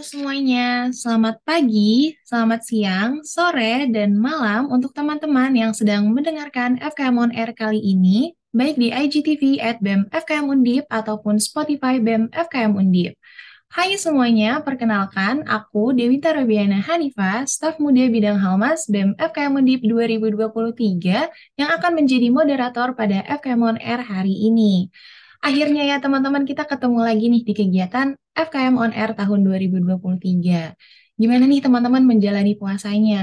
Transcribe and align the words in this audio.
Semuanya, 0.00 0.88
selamat 0.88 1.44
pagi, 1.44 2.16
selamat 2.24 2.64
siang, 2.64 3.20
sore, 3.28 3.84
dan 3.92 4.16
malam 4.16 4.72
untuk 4.72 4.96
teman-teman 4.96 5.52
yang 5.52 5.76
sedang 5.76 6.08
mendengarkan 6.08 6.80
FKM 6.80 7.20
On 7.20 7.28
Air 7.36 7.52
kali 7.52 7.76
ini, 7.76 8.32
baik 8.56 8.80
di 8.80 8.88
IGTV 8.88 9.60
at 9.60 9.84
BEM 9.84 10.08
FKM 10.08 10.48
Undip 10.48 10.88
ataupun 10.88 11.36
Spotify 11.36 12.00
BEM 12.00 12.32
FKM 12.32 12.72
Undip. 12.72 13.20
Hai 13.68 14.00
semuanya, 14.00 14.64
perkenalkan 14.64 15.44
aku 15.44 15.92
Dewita 15.92 16.32
Rabiana 16.32 16.80
Hanifa, 16.80 17.44
staf 17.44 17.76
muda 17.76 18.08
bidang 18.08 18.40
Halmas 18.40 18.88
BEM 18.88 19.12
FKM 19.20 19.60
Undip 19.60 19.84
2023 19.84 21.60
yang 21.60 21.68
akan 21.68 21.92
menjadi 21.92 22.32
moderator 22.32 22.96
pada 22.96 23.20
FKM 23.28 23.60
On 23.60 23.76
Air 23.76 24.00
hari 24.00 24.40
ini. 24.40 24.88
Akhirnya 25.42 25.82
ya 25.90 25.96
teman-teman 26.04 26.44
kita 26.50 26.62
ketemu 26.70 26.98
lagi 27.08 27.24
nih 27.32 27.42
di 27.48 27.52
kegiatan 27.58 28.08
FKM 28.46 28.74
On 28.78 28.92
Air 28.94 29.10
tahun 29.18 29.40
2023. 29.46 30.78
Gimana 31.20 31.44
nih 31.50 31.60
teman-teman 31.64 32.02
menjalani 32.10 32.52
puasanya? 32.60 33.16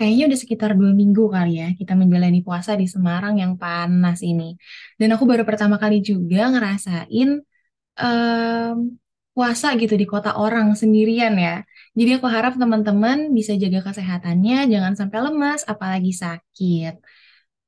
Kayaknya 0.00 0.24
udah 0.32 0.40
sekitar 0.42 0.70
dua 0.80 0.92
minggu 0.96 1.22
kali 1.28 1.50
ya 1.60 1.68
kita 1.76 1.92
menjalani 2.00 2.40
puasa 2.40 2.72
di 2.80 2.86
Semarang 2.88 3.36
yang 3.42 3.52
panas 3.60 4.18
ini. 4.24 4.56
Dan 4.96 5.08
aku 5.14 5.24
baru 5.28 5.44
pertama 5.44 5.76
kali 5.82 6.00
juga 6.00 6.48
ngerasain 6.52 7.28
em, 8.00 8.76
puasa 9.36 9.68
gitu 9.80 9.94
di 10.00 10.06
kota 10.08 10.30
orang 10.42 10.66
sendirian 10.80 11.34
ya. 11.46 11.62
Jadi 11.98 12.10
aku 12.18 12.26
harap 12.36 12.52
teman-teman 12.60 13.18
bisa 13.36 13.52
jaga 13.62 13.80
kesehatannya, 13.92 14.56
jangan 14.72 14.94
sampai 15.00 15.18
lemas, 15.26 15.60
apalagi 15.72 16.12
sakit. 16.22 16.94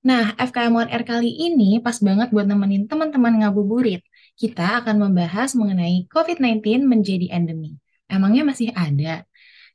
Nah, 0.02 0.34
FKM 0.34 0.74
On 0.74 0.88
Air 0.90 1.04
kali 1.06 1.30
ini 1.30 1.78
pas 1.78 1.94
banget 2.02 2.28
buat 2.34 2.46
nemenin 2.50 2.90
teman-teman 2.90 3.38
ngabuburit. 3.38 4.02
Kita 4.34 4.82
akan 4.82 4.96
membahas 5.08 5.54
mengenai 5.54 6.10
COVID-19 6.10 6.82
menjadi 6.90 7.30
endemi. 7.30 7.78
Emangnya 8.10 8.42
masih 8.42 8.74
ada? 8.74 9.22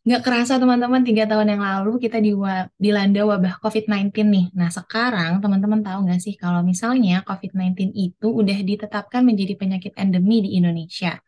Nggak 0.08 0.22
kerasa 0.24 0.56
teman-teman, 0.60 1.04
tiga 1.08 1.28
tahun 1.28 1.48
yang 1.56 1.64
lalu 1.64 2.00
kita 2.04 2.20
diwa- 2.24 2.68
dilanda 2.80 3.24
wabah 3.28 3.60
COVID-19 3.64 4.28
nih. 4.32 4.46
Nah, 4.56 4.68
sekarang 4.72 5.40
teman-teman 5.44 5.80
tahu 5.84 6.00
nggak 6.08 6.20
sih 6.24 6.36
kalau 6.36 6.64
misalnya 6.64 7.24
COVID-19 7.28 7.92
itu 7.96 8.28
udah 8.28 8.58
ditetapkan 8.64 9.24
menjadi 9.24 9.54
penyakit 9.56 9.94
endemi 9.96 10.44
di 10.44 10.60
Indonesia. 10.60 11.20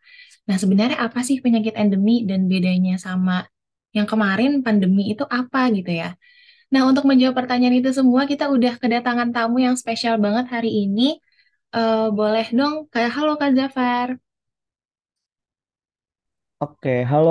Nah, 0.48 0.56
sebenarnya 0.60 0.96
apa 1.00 1.20
sih 1.24 1.40
penyakit 1.44 1.76
endemi 1.76 2.24
dan 2.28 2.48
bedanya 2.52 2.96
sama 3.00 3.44
yang 3.96 4.04
kemarin 4.08 4.60
pandemi 4.64 5.12
itu 5.12 5.24
apa 5.24 5.72
gitu 5.76 5.88
ya? 5.92 6.16
Nah, 6.74 6.82
untuk 6.90 7.04
menjawab 7.10 7.34
pertanyaan 7.40 7.76
itu 7.82 7.90
semua, 7.98 8.22
kita 8.30 8.44
udah 8.54 8.72
kedatangan 8.82 9.28
tamu 9.34 9.56
yang 9.66 9.74
spesial 9.82 10.16
banget 10.24 10.46
hari 10.54 10.70
ini. 10.86 11.02
Eh, 11.76 12.06
boleh 12.18 12.46
dong, 12.58 12.74
kayak 12.92 13.12
halo 13.16 13.32
Kak 13.40 13.52
Zafar. 13.58 14.08
Oke, 16.64 16.90
halo, 17.10 17.30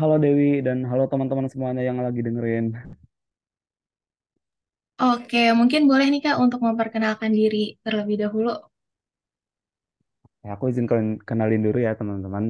halo 0.00 0.14
Dewi 0.24 0.44
dan 0.66 0.78
halo 0.90 1.02
teman-teman 1.12 1.46
semuanya 1.52 1.82
yang 1.88 1.98
lagi 2.04 2.20
dengerin. 2.26 2.64
Oke, 5.12 5.42
mungkin 5.58 5.82
boleh 5.90 6.06
nih 6.12 6.20
Kak 6.26 6.36
untuk 6.44 6.60
memperkenalkan 6.66 7.30
diri 7.40 7.64
terlebih 7.84 8.16
dahulu. 8.22 8.50
Ya, 10.44 10.48
aku 10.54 10.64
izin 10.70 10.86
ken- 10.90 11.18
kenalin 11.28 11.60
dulu 11.66 11.78
ya 11.86 11.90
teman-teman. 12.00 12.44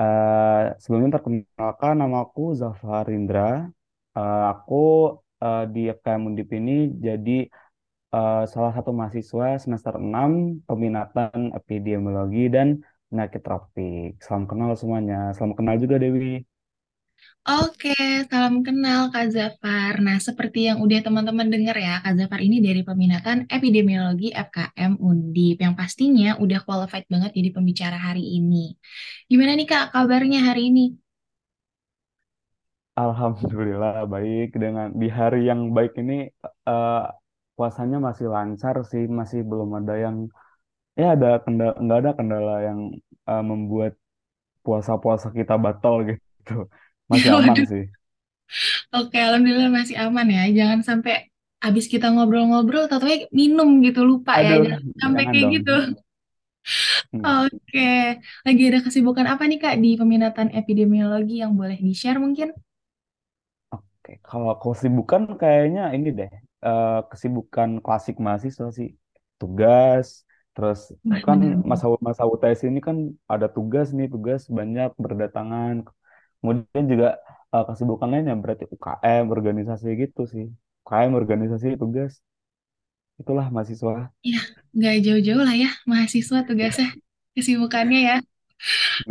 Eh, 0.00 0.60
sebelumnya 0.82 1.10
perkenalkan 1.16 1.94
nama 2.02 2.16
aku 2.24 2.40
Zafar 2.60 3.04
Indra. 3.16 3.40
Eh, 4.18 4.42
aku 4.52 4.74
eh, 5.46 5.64
di 5.74 5.80
FKM 5.96 6.22
Undip 6.28 6.48
ini 6.58 6.72
jadi 7.06 7.38
eh, 8.16 8.42
salah 8.52 8.72
satu 8.76 8.90
mahasiswa 8.98 9.46
semester 9.62 9.94
6 9.96 10.30
peminatan 10.68 11.38
epidemiologi 11.58 12.42
dan 12.54 12.68
penyakit 13.08 13.40
tropik. 13.46 14.10
Salam 14.24 14.44
kenal 14.50 14.70
semuanya. 14.80 15.16
Salam 15.36 15.52
kenal 15.58 15.76
juga 15.82 15.96
Dewi. 16.02 16.42
Oke, 17.46 17.94
salam 18.26 18.66
kenal 18.66 19.06
Kak 19.14 19.30
Zafar. 19.30 20.02
Nah, 20.02 20.18
seperti 20.18 20.66
yang 20.66 20.82
udah 20.82 20.98
teman-teman 21.06 21.46
dengar 21.46 21.78
ya, 21.78 22.02
Kak 22.02 22.18
Zafar 22.18 22.42
ini 22.42 22.58
dari 22.58 22.82
peminatan 22.82 23.46
epidemiologi 23.46 24.34
FKM 24.34 24.98
Undip 24.98 25.62
yang 25.62 25.78
pastinya 25.78 26.34
udah 26.42 26.58
qualified 26.66 27.06
banget 27.06 27.30
jadi 27.38 27.50
pembicara 27.54 27.98
hari 28.02 28.42
ini. 28.42 28.74
Gimana 29.30 29.54
nih 29.54 29.66
Kak 29.70 29.94
kabarnya 29.94 30.42
hari 30.42 30.74
ini? 30.74 30.98
Alhamdulillah 33.02 33.92
baik 34.14 34.46
dengan 34.62 34.86
di 35.00 35.06
hari 35.18 35.36
yang 35.50 35.60
baik 35.76 35.92
ini 36.00 36.14
eh, 36.68 36.94
puasanya 37.56 37.96
masih 38.08 38.26
lancar 38.34 38.74
sih 38.90 39.04
masih 39.18 39.40
belum 39.50 39.70
ada 39.80 39.94
yang 40.04 40.16
ya 41.00 41.06
ada 41.16 41.28
kendala 41.44 41.74
nggak 41.84 41.98
ada 42.02 42.12
kendala 42.18 42.52
yang 42.68 42.80
eh, 43.30 43.42
membuat 43.50 43.92
puasa-puasa 44.64 45.28
kita 45.38 45.54
batal 45.64 45.94
gitu 46.10 46.52
masih 47.12 47.30
aman 47.38 47.58
Waduh. 47.58 47.68
sih 47.72 47.84
Oke, 48.94 49.16
alhamdulillah 49.26 49.70
masih 49.78 49.96
aman 50.04 50.26
ya. 50.36 50.40
Jangan 50.58 50.80
sampai 50.88 51.12
habis 51.64 51.84
kita 51.92 52.06
ngobrol-ngobrol, 52.14 52.84
tahu 52.90 53.02
minum 53.40 53.68
gitu, 53.86 54.00
lupa 54.10 54.32
ya. 54.46 54.50
aduh 54.50 54.66
Jangan 54.66 54.82
sampai 55.02 55.22
jangan 55.22 55.32
kayak 55.32 55.46
dong 55.46 55.56
gitu. 55.58 55.70
Hmm. 57.12 57.26
Oke, 57.26 57.80
lagi 58.46 58.62
ada 58.68 58.78
kesibukan 58.86 59.26
apa 59.32 59.42
nih 59.50 59.58
Kak 59.62 59.74
di 59.82 59.88
peminatan 60.00 60.48
epidemiologi 60.58 61.34
yang 61.42 61.52
boleh 61.60 61.78
di-share 61.86 62.18
mungkin? 62.24 62.48
Oke 64.06 64.12
kalau 64.22 64.54
kesibukan 64.62 65.22
kayaknya 65.40 65.82
ini 65.96 66.08
deh 66.18 66.30
eh, 66.66 66.98
kesibukan 67.10 67.70
klasik 67.84 68.16
mahasiswa 68.22 68.66
sih 68.78 68.88
tugas 69.40 70.06
terus 70.54 70.78
kan 71.24 71.38
masa 71.70 71.84
masa 72.08 72.22
UTS 72.30 72.60
ini 72.70 72.78
kan 72.88 72.96
ada 73.32 73.46
tugas 73.56 73.86
nih 73.96 74.06
tugas 74.14 74.42
banyak 74.58 74.90
berdatangan 75.04 75.74
Kemudian 76.40 76.84
juga 76.92 77.08
eh, 77.54 77.64
kesibukan 77.68 78.08
lainnya 78.12 78.34
berarti 78.42 78.64
UKM, 78.74 79.24
organisasi 79.36 79.86
gitu 80.02 80.22
sih. 80.34 80.46
UKM, 80.86 81.12
organisasi, 81.20 81.68
tugas. 81.82 82.12
Itulah 83.20 83.46
mahasiswa. 83.54 84.12
Ya, 84.32 84.40
nggak 84.76 84.94
jauh-jauh 85.06 85.42
lah 85.46 85.54
ya 85.62 85.68
mahasiswa 85.90 86.38
Ya, 86.60 86.68
tugasnya, 86.68 86.86
kesibukannya 87.36 87.98
ya. 88.08 88.14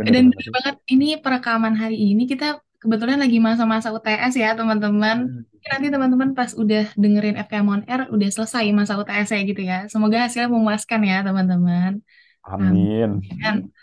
Dan 0.06 0.24
bener 0.24 0.24
bener-bener. 0.24 0.54
banget, 0.54 0.76
ini 0.92 1.06
perekaman 1.24 1.74
hari 1.82 1.96
ini 2.10 2.22
kita 2.32 2.46
kebetulan 2.82 3.18
lagi 3.18 3.38
masa-masa 3.42 3.88
UTS 3.92 4.34
ya 4.38 4.54
teman-teman. 4.54 5.16
Hmm. 5.28 5.42
Nanti 5.66 5.86
teman-teman 5.90 6.30
pas 6.38 6.54
udah 6.54 6.94
dengerin 6.94 7.36
FKM 7.42 7.66
On 7.66 7.82
Air 7.84 8.06
udah 8.14 8.28
selesai 8.30 8.70
masa 8.70 8.94
UTS 9.00 9.28
ya 9.34 9.40
gitu 9.42 9.62
ya. 9.62 9.78
Semoga 9.90 10.26
hasilnya 10.26 10.48
memuaskan 10.52 11.00
ya 11.02 11.16
teman-teman. 11.26 12.00
Amin. 12.46 13.20
Amin. 13.42 13.74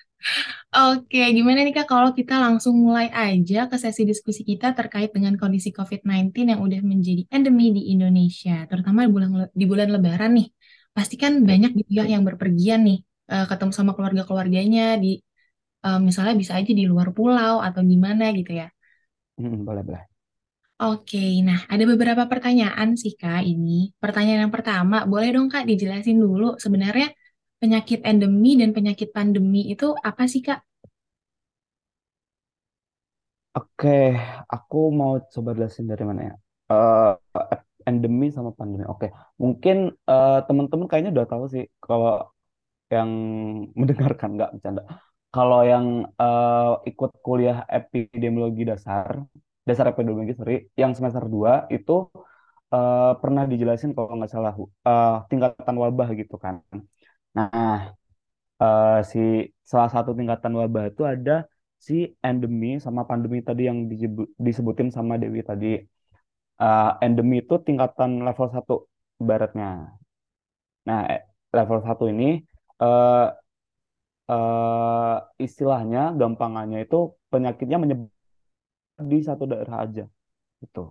Oke, 0.73 1.19
gimana 1.37 1.61
nih 1.61 1.75
Kak 1.75 1.85
kalau 1.91 2.09
kita 2.17 2.39
langsung 2.39 2.79
mulai 2.79 3.11
aja 3.11 3.69
ke 3.69 3.75
sesi 3.77 4.07
diskusi 4.09 4.41
kita 4.41 4.73
terkait 4.73 5.11
dengan 5.13 5.35
kondisi 5.37 5.69
COVID-19 5.69 6.33
yang 6.49 6.61
udah 6.65 6.81
menjadi 6.81 7.27
endemi 7.29 7.75
di 7.75 7.93
Indonesia, 7.93 8.65
terutama 8.65 9.05
di 9.05 9.11
bulan 9.13 9.29
di 9.53 9.65
bulan 9.69 9.87
Lebaran 9.93 10.31
nih. 10.33 10.47
Pasti 10.95 11.15
kan 11.19 11.43
Oke. 11.43 11.45
banyak 11.45 11.71
gitu 11.77 11.91
ya 12.01 12.03
yang 12.09 12.23
berpergian 12.25 12.81
nih, 12.87 12.97
eh, 13.29 13.45
ketemu 13.45 13.71
sama 13.75 13.91
keluarga-keluarganya 13.93 14.97
di 14.97 15.21
eh, 15.85 15.99
misalnya 16.01 16.33
bisa 16.41 16.57
aja 16.57 16.71
di 16.73 16.85
luar 16.89 17.13
pulau 17.13 17.61
atau 17.61 17.81
gimana 17.85 18.33
gitu 18.33 18.57
ya. 18.57 18.72
Hmm, 19.37 19.65
boleh, 19.65 19.83
boleh. 19.87 20.03
Oke, 20.83 21.17
nah 21.47 21.59
ada 21.73 21.83
beberapa 21.91 22.23
pertanyaan 22.31 22.89
sih 23.01 23.13
Kak 23.21 23.41
ini. 23.51 23.69
Pertanyaan 24.03 24.41
yang 24.49 24.53
pertama, 24.57 24.95
boleh 25.11 25.29
dong 25.35 25.47
Kak 25.53 25.63
dijelasin 25.69 26.17
dulu 26.25 26.45
sebenarnya 26.63 27.07
penyakit 27.61 27.99
endemi 28.09 28.49
dan 28.59 28.69
penyakit 28.77 29.09
pandemi 29.15 29.59
itu 29.73 29.85
apa 30.09 30.23
sih 30.31 30.41
Kak? 30.47 30.59
Oke, 33.57 33.89
aku 34.53 34.75
mau 34.99 35.11
coba 35.33 35.49
jelasin 35.57 35.85
dari 35.91 36.03
mana 36.09 36.21
ya. 36.29 36.33
Eh, 36.73 37.09
endemi 37.89 38.25
sama 38.35 38.49
pandemi. 38.59 38.83
Oke, 38.91 39.05
mungkin 39.43 39.75
eh, 40.09 40.37
teman-teman 40.47 40.87
kayaknya 40.89 41.11
udah 41.15 41.27
tahu 41.31 41.43
sih 41.53 41.63
kalau 41.83 42.09
yang 42.93 43.09
mendengarkan 43.79 44.29
nggak 44.37 44.49
bercanda. 44.55 44.83
Kalau 45.33 45.59
yang 45.71 45.85
eh, 46.21 46.71
ikut 46.89 47.11
kuliah 47.25 47.57
epidemiologi 47.77 48.61
dasar, 48.71 49.09
dasar 49.67 49.85
epidemiologi, 49.91 50.33
sorry, 50.39 50.55
yang 50.81 50.91
semester 50.97 51.23
2 51.35 51.51
itu 51.75 51.91
eh, 52.73 53.11
pernah 53.21 53.43
dijelasin 53.51 53.91
kalau 53.97 54.13
nggak 54.17 54.31
salah 54.35 54.53
eh, 54.89 55.09
tingkatan 55.31 55.75
wabah 55.83 56.09
gitu 56.19 56.35
kan. 56.43 56.55
Nah, 57.37 57.49
eh, 58.61 58.89
si 59.11 59.19
salah 59.71 59.89
satu 59.95 60.11
tingkatan 60.19 60.53
wabah 60.59 60.83
itu 60.91 61.01
ada 61.13 61.31
si 61.87 61.93
endemi 62.27 62.67
sama 62.85 63.01
pandemi 63.09 63.37
tadi 63.47 63.61
yang 63.69 63.79
disebut, 63.91 64.27
disebutin 64.47 64.89
sama 64.97 65.13
Dewi 65.21 65.41
tadi. 65.49 65.67
Eh, 66.63 66.89
endemi 67.05 67.35
itu 67.43 67.55
tingkatan 67.67 68.11
level 68.27 68.47
satu 68.55 68.73
ibaratnya. 69.21 69.67
Nah, 70.87 71.01
level 71.57 71.79
satu 71.87 72.03
ini 72.11 72.23
eh, 72.83 73.23
eh, 74.31 75.15
istilahnya 75.45 75.99
gampangannya 76.19 76.77
itu 76.85 76.95
penyakitnya 77.31 77.77
menyebar 77.83 78.09
di 79.11 79.17
satu 79.27 79.43
daerah 79.51 79.77
aja 79.85 80.03
gitu. 80.63 80.81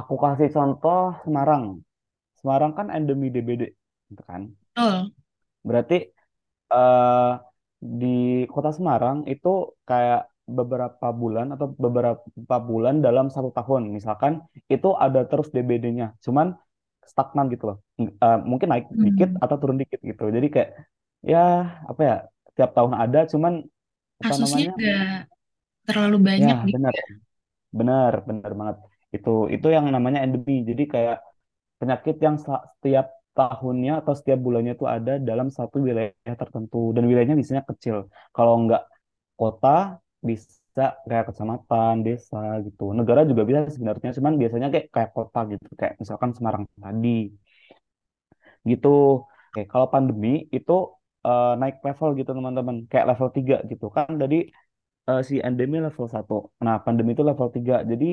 Aku 0.00 0.14
kasih 0.24 0.48
contoh 0.56 1.00
Semarang. 1.24 1.64
Semarang 2.40 2.72
kan 2.78 2.86
endemi 2.96 3.26
DBD 3.34 3.62
gitu 4.10 4.22
kan. 4.30 4.42
Berarti 5.68 5.94
eh, 6.74 7.30
di 8.02 8.06
kota 8.52 8.70
Semarang 8.76 9.18
itu 9.32 9.48
kayak 9.88 10.20
beberapa 10.58 11.06
bulan 11.22 11.46
atau 11.54 11.66
beberapa 11.84 12.56
bulan 12.70 12.96
dalam 13.06 13.26
satu 13.34 13.50
tahun. 13.58 13.82
Misalkan 13.96 14.32
itu 14.74 14.88
ada 15.04 15.20
terus 15.30 15.48
DBD-nya, 15.54 16.06
cuman 16.24 16.48
stagnan 17.12 17.46
gitu 17.54 17.64
loh. 17.70 17.76
Eh, 18.24 18.38
mungkin 18.50 18.68
naik 18.72 18.86
dikit 19.06 19.30
Hmm. 19.34 19.42
atau 19.44 19.56
turun 19.60 19.78
dikit 19.82 20.00
gitu. 20.10 20.24
Jadi 20.36 20.46
kayak 20.54 20.70
ya 21.32 21.38
apa 21.90 22.02
ya 22.08 22.14
tiap 22.56 22.70
tahun 22.76 22.94
ada, 23.02 23.18
cuman 23.32 23.52
apa 24.22 24.34
Kasusnya 24.34 24.42
namanya? 24.42 24.72
nggak 24.76 25.02
terlalu 25.86 26.16
Ya 26.40 26.48
banyak 26.48 26.56
gitu. 26.68 26.74
benar, 26.74 26.94
benar, 27.78 28.12
benar 28.28 28.52
banget. 28.60 28.76
Itu 29.16 29.30
itu 29.54 29.66
yang 29.76 29.84
namanya 29.96 30.20
endemi. 30.26 30.54
Jadi 30.70 30.82
kayak 30.94 31.16
penyakit 31.80 32.16
yang 32.26 32.36
sa- 32.46 32.64
setiap 32.78 33.06
tahunnya 33.38 33.92
atau 34.02 34.14
setiap 34.18 34.38
bulannya 34.46 34.72
itu 34.78 34.86
ada 34.96 35.12
dalam 35.30 35.48
satu 35.58 35.76
wilayah 35.88 36.36
tertentu 36.42 36.78
dan 36.96 37.02
wilayahnya 37.08 37.36
biasanya 37.40 37.64
kecil. 37.70 37.96
Kalau 38.36 38.54
nggak 38.64 38.82
kota 39.40 39.68
bisa 40.28 40.84
kayak 41.10 41.26
kecamatan, 41.30 41.94
desa 42.06 42.38
gitu. 42.66 42.82
Negara 42.98 43.22
juga 43.30 43.42
bisa 43.48 43.60
sebenarnya, 43.76 44.10
cuman 44.18 44.34
biasanya 44.42 44.68
kayak 44.74 44.86
kayak 44.96 45.10
kota 45.16 45.38
gitu, 45.52 45.66
kayak 45.80 45.94
misalkan 46.02 46.30
Semarang 46.36 46.64
tadi 46.84 47.08
gitu. 48.70 48.88
Oke, 49.48 49.60
kalau 49.72 49.86
pandemi 49.94 50.28
itu 50.56 50.72
eh, 51.26 51.52
naik 51.60 51.76
level 51.86 52.08
gitu 52.18 52.30
teman-teman, 52.38 52.76
kayak 52.90 53.06
level 53.10 53.28
3 53.36 53.56
gitu 53.70 53.86
kan. 53.96 54.08
Tadi 54.22 54.36
eh, 55.08 55.20
si 55.28 55.34
endemi 55.48 55.76
level 55.86 56.06
satu 56.14 56.34
Nah, 56.66 56.76
pandemi 56.84 57.10
itu 57.16 57.24
level 57.30 57.48
tiga 57.56 57.74
Jadi 57.90 58.06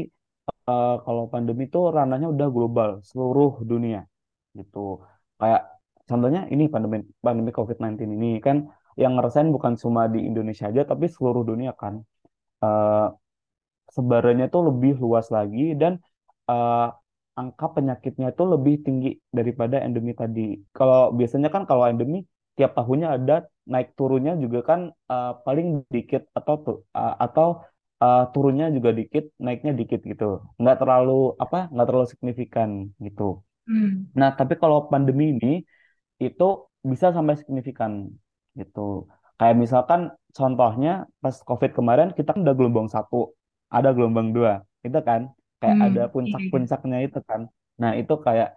eh, 0.69 0.95
kalau 1.05 1.23
pandemi 1.33 1.63
itu 1.69 1.79
ranahnya 1.97 2.27
udah 2.33 2.47
global, 2.55 2.89
seluruh 3.09 3.51
dunia 3.71 3.99
gitu. 4.59 4.79
Kayak 5.39 5.61
contohnya 6.09 6.41
ini 6.53 6.63
pandemi 6.73 6.97
pandemi 7.25 7.51
COVID-19 7.57 8.09
ini 8.17 8.27
kan 8.45 8.57
yang 9.01 9.11
ngerasain 9.15 9.49
bukan 9.55 9.73
cuma 9.81 10.01
di 10.13 10.19
Indonesia 10.29 10.65
aja 10.71 10.81
tapi 10.91 11.05
seluruh 11.13 11.43
dunia 11.51 11.71
kan. 11.81 11.93
Eh, 12.65 13.07
sebarannya 13.95 14.45
itu 14.51 14.59
lebih 14.69 14.93
luas 15.03 15.27
lagi 15.37 15.61
dan 15.81 15.93
eh, 16.51 16.87
angka 17.39 17.65
penyakitnya 17.75 18.27
itu 18.33 18.43
lebih 18.53 18.75
tinggi 18.85 19.09
daripada 19.37 19.75
endemi 19.85 20.11
tadi. 20.21 20.41
Kalau 20.77 20.99
biasanya 21.17 21.49
kan 21.55 21.63
kalau 21.69 21.83
endemi 21.91 22.17
tiap 22.59 22.71
tahunnya 22.79 23.09
ada 23.17 23.35
naik 23.73 23.89
turunnya 23.99 24.33
juga 24.43 24.59
kan 24.69 24.81
eh, 25.13 25.33
paling 25.47 25.67
dikit 25.95 26.23
atau 26.39 26.55
tu- 26.65 26.81
eh, 26.99 27.15
atau 27.25 27.47
eh, 28.03 28.23
turunnya 28.33 28.67
juga 28.77 28.91
dikit, 28.99 29.23
naiknya 29.45 29.71
dikit 29.79 30.01
gitu. 30.11 30.25
Nggak 30.61 30.77
terlalu 30.83 31.13
apa? 31.43 31.57
Nggak 31.73 31.87
terlalu 31.89 32.07
signifikan 32.13 32.71
gitu. 33.07 33.23
Hmm. 33.67 34.11
Nah, 34.19 34.29
tapi 34.39 34.53
kalau 34.61 34.89
pandemi 34.91 35.23
ini 35.37 35.47
itu 36.27 36.45
bisa 36.91 37.07
sampai 37.17 37.35
signifikan 37.41 37.93
gitu. 38.59 39.07
Kayak 39.39 39.55
misalkan 39.63 40.01
contohnya 40.37 40.91
pas 41.23 41.35
COVID 41.49 41.71
kemarin 41.77 42.09
kita 42.17 42.29
kan 42.35 42.41
udah 42.45 42.55
gelombang 42.59 42.89
satu, 42.95 43.17
ada 43.75 43.89
gelombang 43.95 44.29
dua, 44.37 44.53
itu 44.87 44.99
kan 45.09 45.21
kayak 45.61 45.77
ada 45.85 46.01
Hmm. 46.01 46.05
Iya, 46.05 46.05
iya. 46.05 46.13
puncak-puncaknya 46.13 46.97
itu 47.07 47.19
kan. 47.29 47.41
Nah 47.81 47.91
itu 48.01 48.13
kayak 48.25 48.49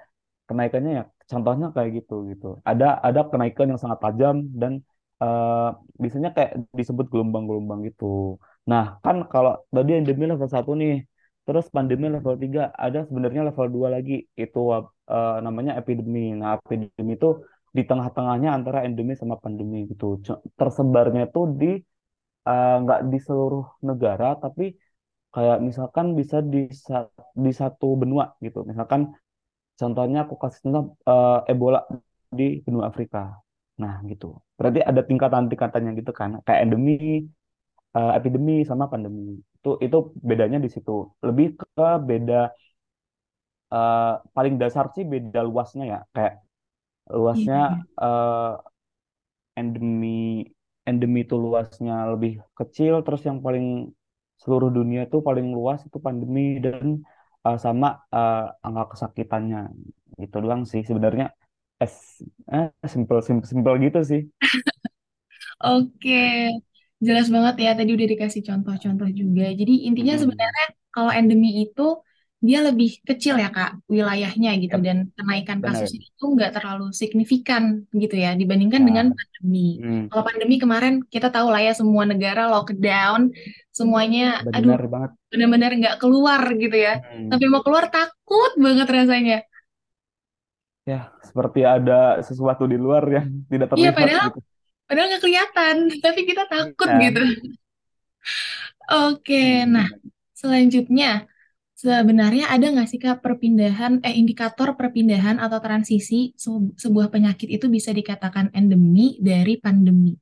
kenaikannya 0.48 0.90
ya 0.98 1.04
contohnya 1.30 1.66
kayak 1.74 1.90
gitu 1.98 2.14
gitu. 2.30 2.46
Ada 2.70 2.84
ada 3.06 3.20
kenaikan 3.30 3.66
yang 3.70 3.80
sangat 3.82 3.98
tajam 4.04 4.36
dan 4.60 4.72
eh, 5.22 5.66
biasanya 6.02 6.30
kayak 6.36 6.50
disebut 6.78 7.06
gelombang-gelombang 7.12 7.80
gitu. 7.88 8.04
Nah 8.70 8.82
kan 9.04 9.16
kalau 9.32 9.50
tadi 9.74 9.90
endemi 9.98 10.24
level 10.30 10.48
satu 10.54 10.70
nih, 10.80 10.92
terus 11.46 11.64
pandemi 11.76 12.06
level 12.14 12.34
3 12.42 12.60
ada 12.84 12.98
sebenarnya 13.08 13.42
level 13.48 13.66
2 13.74 13.88
lagi 13.94 14.12
itu 14.42 14.58
eh, 15.12 15.32
namanya 15.46 15.72
epidemi. 15.80 16.20
Nah 16.40 16.50
epidemi 16.58 17.12
itu 17.18 17.28
di 17.76 17.82
tengah-tengahnya 17.88 18.48
antara 18.56 18.78
endemi 18.86 19.12
sama 19.20 19.36
pandemi 19.44 19.76
gitu. 19.90 20.04
Tersebarnya 20.58 21.20
itu 21.28 21.40
di 21.60 21.66
eh, 22.48 22.68
nggak 22.82 22.98
di 23.12 23.16
seluruh 23.26 23.64
negara, 23.88 24.26
tapi 24.42 24.62
kayak 25.34 25.58
misalkan 25.68 26.06
bisa 26.20 26.36
di 26.52 26.58
di 27.44 27.50
satu 27.60 27.86
benua 28.02 28.24
gitu. 28.44 28.58
Misalkan 28.70 29.02
contohnya 29.82 30.18
aku 30.24 30.34
kasih 30.42 30.60
contoh 30.64 30.84
eh, 31.10 31.38
Ebola 31.52 31.78
di 32.38 32.44
benua 32.64 32.84
Afrika. 32.90 33.18
Nah 33.82 33.94
gitu. 34.10 34.26
Berarti 34.58 34.80
ada 34.90 35.00
tingkatan-tingkatannya 35.08 35.90
gitu 36.00 36.12
kan. 36.20 36.30
Kayak 36.46 36.60
endemi, 36.64 36.92
eh, 37.96 38.12
epidemi 38.18 38.52
sama 38.70 38.84
pandemi. 38.92 39.22
Itu 39.56 39.68
itu 39.84 39.96
bedanya 40.28 40.58
di 40.64 40.68
situ. 40.74 40.92
Lebih 41.26 41.46
ke 41.60 41.86
beda 42.08 42.34
eh, 43.74 44.12
paling 44.36 44.54
dasar 44.62 44.84
sih 44.94 45.04
beda 45.12 45.40
luasnya 45.48 45.84
ya. 45.92 45.98
Kayak 46.14 46.34
luasnya 47.20 47.56
eh, 48.02 48.52
endemi 49.60 50.46
endemi 50.88 51.18
itu 51.26 51.34
luasnya 51.44 51.94
lebih 52.12 52.32
kecil 52.58 52.94
terus 53.06 53.22
yang 53.28 53.38
paling 53.46 53.66
seluruh 54.42 54.70
dunia 54.78 55.06
itu 55.06 55.18
paling 55.28 55.46
luas 55.56 55.80
itu 55.86 55.98
pandemi 56.06 56.58
dan 56.64 56.98
eh, 57.46 57.58
sama 57.64 57.88
eh, 58.14 58.44
angka 58.66 58.82
kesakitannya. 58.92 59.58
Itu 60.24 60.36
doang 60.44 60.62
sih 60.72 60.82
sebenarnya. 60.88 61.26
Es 61.82 61.94
eh, 62.54 62.66
simple 62.94 63.18
simple 63.28 63.46
simple 63.52 63.74
gitu 63.84 63.98
sih. 64.10 64.20
Oke, 65.64 66.10
jelas 67.06 67.26
banget 67.34 67.54
ya. 67.64 67.68
Tadi 67.78 67.90
udah 67.96 68.08
dikasih 68.12 68.42
contoh-contoh 68.48 69.08
juga. 69.20 69.42
Jadi 69.60 69.72
intinya 69.88 70.14
sebenarnya 70.22 70.64
kalau 70.94 71.10
endemi 71.18 71.48
itu 71.62 71.82
dia 72.48 72.58
lebih 72.66 72.88
kecil 73.08 73.34
ya 73.42 73.48
Kak, 73.54 73.70
wilayahnya 73.94 74.50
gitu. 74.62 74.76
Dan 74.86 74.96
kenaikan 75.16 75.58
benar. 75.60 75.66
kasusnya 75.66 76.00
itu 76.10 76.22
nggak 76.34 76.50
terlalu 76.56 76.84
signifikan 77.00 77.62
gitu 78.02 78.14
ya 78.24 78.30
dibandingkan 78.40 78.82
dengan 78.88 79.06
ya 79.06 79.14
pandemi. 79.18 79.58
mm, 79.78 80.10
Kalau 80.10 80.22
pandemi 80.28 80.54
kemarin 80.62 80.94
kita 81.14 81.28
tahu 81.34 81.46
lah 81.52 81.60
ya 81.66 81.72
semua 81.80 82.04
negara 82.10 82.42
lockdown, 82.52 83.20
semuanya 83.72 84.44
aduh 84.52 84.76
benar 84.76 84.82
banget 84.94 85.10
benar-benar 85.32 85.70
nggak 85.80 85.96
keluar 86.02 86.42
gitu 86.62 86.76
ya. 86.76 87.00
Mm. 87.00 87.28
Tapi 87.32 87.44
mau 87.52 87.62
keluar 87.66 87.84
takut 87.88 88.52
banget 88.60 88.88
rasanya. 88.88 89.38
ya 90.82 91.14
seperti 91.22 91.62
ada 91.62 92.18
sesuatu 92.26 92.66
di 92.66 92.74
luar 92.74 93.06
yang 93.06 93.26
tidak 93.46 93.70
Iya 93.78 93.90
terlihat 93.94 93.94
padahal 93.94 94.26
gitu 94.34 94.40
padahal 94.90 95.06
nggak 95.08 95.22
kelihatan, 95.24 95.76
tapi 96.04 96.20
kita 96.28 96.42
takut 96.52 96.88
gitu. 97.00 97.20
ya 97.22 97.32
Oke, 98.92 99.64
nah 99.66 99.86
Mm. 99.88 100.10
selanjutnya 100.36 101.10
sebenarnya 101.82 102.44
ada 102.54 102.66
nggak 102.72 102.88
sih 102.90 103.00
Kak 103.02 103.22
perpindahan, 103.24 104.02
eh 104.06 104.14
indikator 104.20 104.74
perpindahan 104.78 105.38
atau 105.42 105.58
transisi 105.62 106.34
se- 106.38 106.74
sebuah 106.78 107.08
penyakit 107.14 107.48
itu 107.50 107.66
bisa 107.70 107.90
dikatakan 107.94 108.50
endemi 108.54 109.18
dari 109.22 109.54
pandemi? 109.58 110.14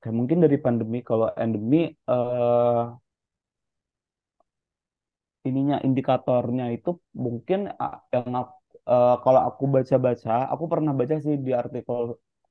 Oke, 0.00 0.08
mungkin 0.18 0.38
dari 0.44 0.56
pandemi 0.64 0.98
kalau 1.08 1.28
endemi 1.44 1.76
eh 2.12 2.82
ininya 5.48 5.76
indikatornya 5.86 6.64
itu 6.76 6.90
mungkin 7.24 7.60
ah, 7.82 7.94
yang 8.14 8.28
eh, 8.92 9.14
kalau 9.24 9.40
aku 9.48 9.64
baca-baca, 9.74 10.30
aku 10.52 10.64
pernah 10.72 10.92
baca 11.00 11.14
sih 11.24 11.34
di 11.46 11.50
artikel 11.62 11.98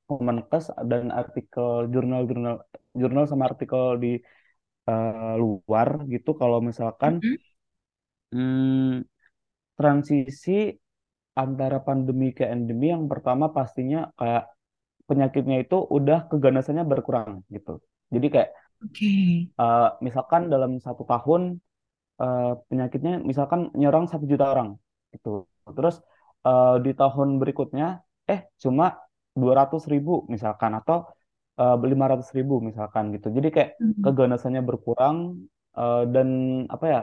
Kemenkes 0.08 0.66
dan 0.92 1.04
artikel 1.22 1.70
jurnal-jurnal 1.94 2.56
jurnal 3.02 3.26
sama 3.32 3.44
artikel 3.52 3.84
di 4.04 4.08
eh, 4.90 5.34
luar 5.44 5.90
gitu 6.14 6.30
kalau 6.42 6.60
misalkan 6.70 7.14
Mm-mm. 7.24 7.38
hmm, 8.32 9.04
transisi 9.80 10.52
antara 11.44 11.78
pandemi 11.88 12.28
ke 12.38 12.44
endemi 12.56 12.86
yang 12.96 13.06
pertama 13.12 13.46
pastinya 13.58 14.00
kayak 14.20 14.44
penyakitnya 15.10 15.56
itu 15.64 15.76
udah 15.98 16.18
keganasannya 16.32 16.84
berkurang 16.92 17.30
gitu. 17.56 17.72
Jadi 18.14 18.28
kayak 18.34 18.50
Oke. 18.84 19.10
eh, 19.62 19.88
misalkan 20.06 20.42
dalam 20.54 20.72
satu 20.86 21.04
tahun 21.12 21.42
eh, 22.24 22.52
penyakitnya 22.70 23.14
misalkan 23.32 23.62
nyerang 23.80 24.06
satu 24.12 24.26
juta 24.32 24.46
orang 24.54 24.70
gitu. 25.16 25.30
Terus 25.78 25.96
eh, 26.48 26.76
di 26.86 26.92
tahun 27.02 27.30
berikutnya 27.42 27.86
eh 28.32 28.42
cuma 28.64 28.86
dua 29.42 29.54
ratus 29.62 29.84
ribu 29.94 30.12
misalkan 30.36 30.74
atau 30.82 30.98
lima 31.92 32.06
ratus 32.12 32.30
ribu 32.38 32.54
misalkan 32.70 33.04
gitu. 33.16 33.28
Jadi 33.38 33.48
kayak 33.56 33.72
Mm. 33.82 34.04
keganasannya 34.04 34.62
berkurang 34.70 35.18
eh, 35.80 36.02
dan 36.14 36.28
apa 36.76 36.86
ya 36.94 37.00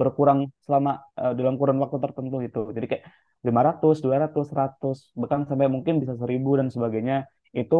berkurang 0.00 0.38
selama 0.66 0.90
eh, 1.20 1.32
dalam 1.38 1.54
kurun 1.60 1.78
waktu 1.82 1.98
tertentu 2.04 2.36
itu. 2.48 2.60
Jadi 2.76 2.86
kayak 2.90 3.04
lima 3.46 3.62
ratus 3.68 3.96
dua 4.04 4.16
ratus 4.24 4.44
seratus 4.52 4.98
bahkan 5.20 5.40
sampai 5.48 5.66
mungkin 5.74 5.94
bisa 6.02 6.14
1000 6.18 6.50
dan 6.58 6.68
sebagainya. 6.74 7.16
Itu 7.54 7.76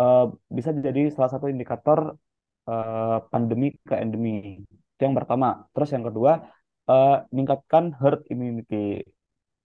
eh, 0.00 0.24
bisa 0.56 0.70
jadi 0.86 1.00
salah 1.14 1.30
satu 1.34 1.46
indikator 1.52 1.98
eh, 2.70 3.18
pandemi 3.32 3.66
ke 3.88 3.94
endemi. 4.02 4.62
Itu 4.94 5.00
yang 5.06 5.16
pertama. 5.18 5.46
Terus 5.74 5.90
yang 5.94 6.04
kedua, 6.08 6.32
eh, 6.90 7.16
meningkatkan 7.32 7.84
herd 8.00 8.20
immunity. 8.32 9.02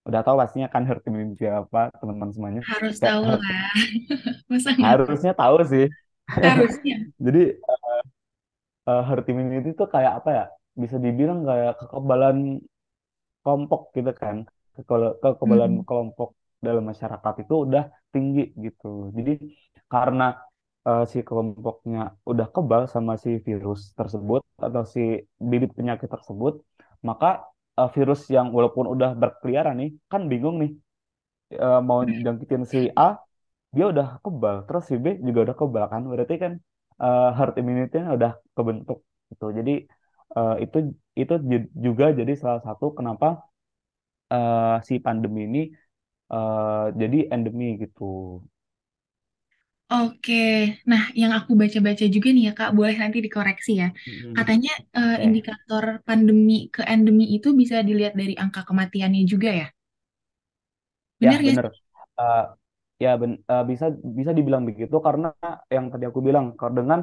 Udah 0.04 0.20
tahu 0.26 0.36
pastinya 0.36 0.68
kan 0.68 0.84
herd 0.84 1.04
immunity 1.08 1.48
apa, 1.48 1.88
teman-teman 2.00 2.32
semuanya. 2.36 2.62
Harus 2.68 3.00
Kayak 3.00 3.12
tahu 3.16 3.24
herd, 3.24 3.42
lah. 3.44 3.72
Masa 4.52 4.70
harusnya 4.76 5.34
tahu 5.36 5.58
sih. 5.64 5.86
Harusnya. 6.28 6.96
Jadi 7.26 7.44
eh, 8.90 9.02
herd 9.08 9.26
immunity 9.32 9.70
itu 9.76 9.86
kayak 9.88 10.14
apa 10.24 10.30
ya? 10.38 10.46
Bisa 10.74 10.98
dibilang 10.98 11.46
kayak 11.48 11.74
kekebalan 11.80 12.38
kelompok 13.44 13.92
gitu 13.96 14.12
kan. 14.16 14.48
Kekebal- 14.76 15.18
Kekebalan 15.24 15.74
Hmm. 15.74 15.86
kelompok 15.88 16.30
dalam 16.66 16.84
masyarakat 16.92 17.34
itu 17.44 17.54
udah 17.66 17.84
tinggi 18.14 18.42
gitu. 18.66 18.88
Jadi 19.18 19.32
karena 19.92 20.24
eh, 20.88 21.04
si 21.12 21.18
kelompoknya 21.28 22.00
udah 22.32 22.48
kebal 22.56 22.84
sama 22.94 23.14
si 23.24 23.30
virus 23.48 23.80
tersebut 24.00 24.42
atau 24.66 24.84
si 24.94 25.02
bibit 25.52 25.72
penyakit 25.78 26.10
tersebut, 26.16 26.54
maka 27.08 27.28
eh, 27.80 27.90
virus 27.96 28.20
yang 28.36 28.48
walaupun 28.56 28.86
udah 28.94 29.10
berkeliaran 29.22 29.76
nih, 29.82 29.90
kan 30.12 30.22
bingung 30.32 30.56
nih 30.62 30.72
eh, 31.64 31.80
mau 31.88 32.00
jangkitin 32.26 32.64
si 32.74 32.80
A, 33.06 33.18
dia 33.76 33.86
udah 33.94 34.08
kebal, 34.26 34.56
terus 34.68 34.84
si 34.90 34.96
B 35.04 35.06
juga 35.28 35.40
udah 35.48 35.56
kebal 35.62 35.86
kan, 35.94 36.02
berarti 36.12 36.36
kan 36.44 36.54
eh, 37.04 37.28
herd 37.38 37.54
immunity-nya 37.62 38.10
udah 38.18 38.32
kebentuk 38.58 39.00
gitu. 39.32 39.46
Jadi 39.60 39.74
eh, 40.38 40.56
itu 40.66 40.78
itu 41.22 41.34
ju- 41.52 41.72
juga 41.86 42.06
jadi 42.20 42.34
salah 42.44 42.62
satu 42.68 42.86
kenapa 42.98 43.28
eh, 44.32 44.74
si 44.88 44.94
pandemi 45.06 45.40
ini 45.48 45.60
eh, 46.34 46.84
jadi 47.02 47.18
endemi 47.36 47.66
gitu. 47.84 48.04
Oke, 49.94 50.34
nah 50.90 51.04
yang 51.22 51.32
aku 51.38 51.52
baca-baca 51.62 52.06
juga 52.16 52.28
nih 52.36 52.44
ya 52.48 52.52
Kak, 52.60 52.70
boleh 52.78 52.96
nanti 53.02 53.18
dikoreksi 53.26 53.72
ya. 53.82 53.88
Katanya 54.36 54.70
eh, 54.98 55.16
Oke. 55.16 55.24
indikator 55.26 55.84
pandemi 56.08 56.54
ke 56.74 56.82
endemi 56.94 57.24
itu 57.36 57.48
bisa 57.62 57.76
dilihat 57.88 58.14
dari 58.22 58.34
angka 58.44 58.62
kematiannya 58.70 59.22
juga 59.32 59.50
ya? 59.62 59.66
Ya, 61.20 61.32
Bener 61.32 61.42
ya? 61.42 61.56
bener. 61.56 61.66
Eh, 62.20 62.44
ya, 63.04 63.10
ben, 63.22 63.32
eh, 63.52 63.64
bisa 63.72 63.86
bisa 64.20 64.32
dibilang 64.38 64.64
begitu 64.70 64.96
karena 65.08 65.28
yang 65.76 65.86
tadi 65.94 66.06
aku 66.10 66.20
bilang, 66.28 66.46
dengan 66.78 67.00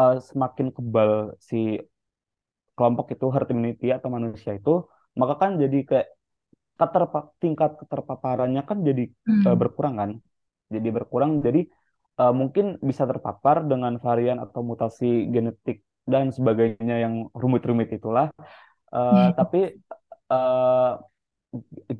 eh, 0.00 0.14
semakin 0.28 0.66
kebal 0.76 1.10
si 1.48 1.56
kelompok 2.76 3.06
itu 3.14 3.26
herd 3.34 3.48
immunity 3.52 3.86
atau 3.96 4.08
manusia 4.16 4.52
itu, 4.58 4.70
maka 5.20 5.34
kan 5.42 5.50
jadi 5.62 5.78
kayak 5.88 6.06
keterpa 6.80 7.18
tingkat 7.42 7.70
keterpaparannya 7.80 8.62
kan 8.68 8.78
jadi 8.88 9.02
Hmm. 9.26 9.44
berkurang 9.62 9.94
kan. 10.00 10.10
Jadi 10.74 10.88
berkurang, 10.96 11.30
jadi 11.46 11.60
eh, 12.20 12.32
mungkin 12.40 12.64
bisa 12.88 13.04
terpapar 13.10 13.56
dengan 13.70 13.94
varian 14.04 14.38
atau 14.44 14.60
mutasi 14.70 15.28
genetik 15.34 15.84
dan 16.12 16.32
sebagainya 16.36 16.96
yang 17.04 17.14
rumit-rumit 17.42 17.88
itulah. 17.98 18.26
Eh, 18.94 19.28
tapi 19.38 19.58
eh, 20.32 20.92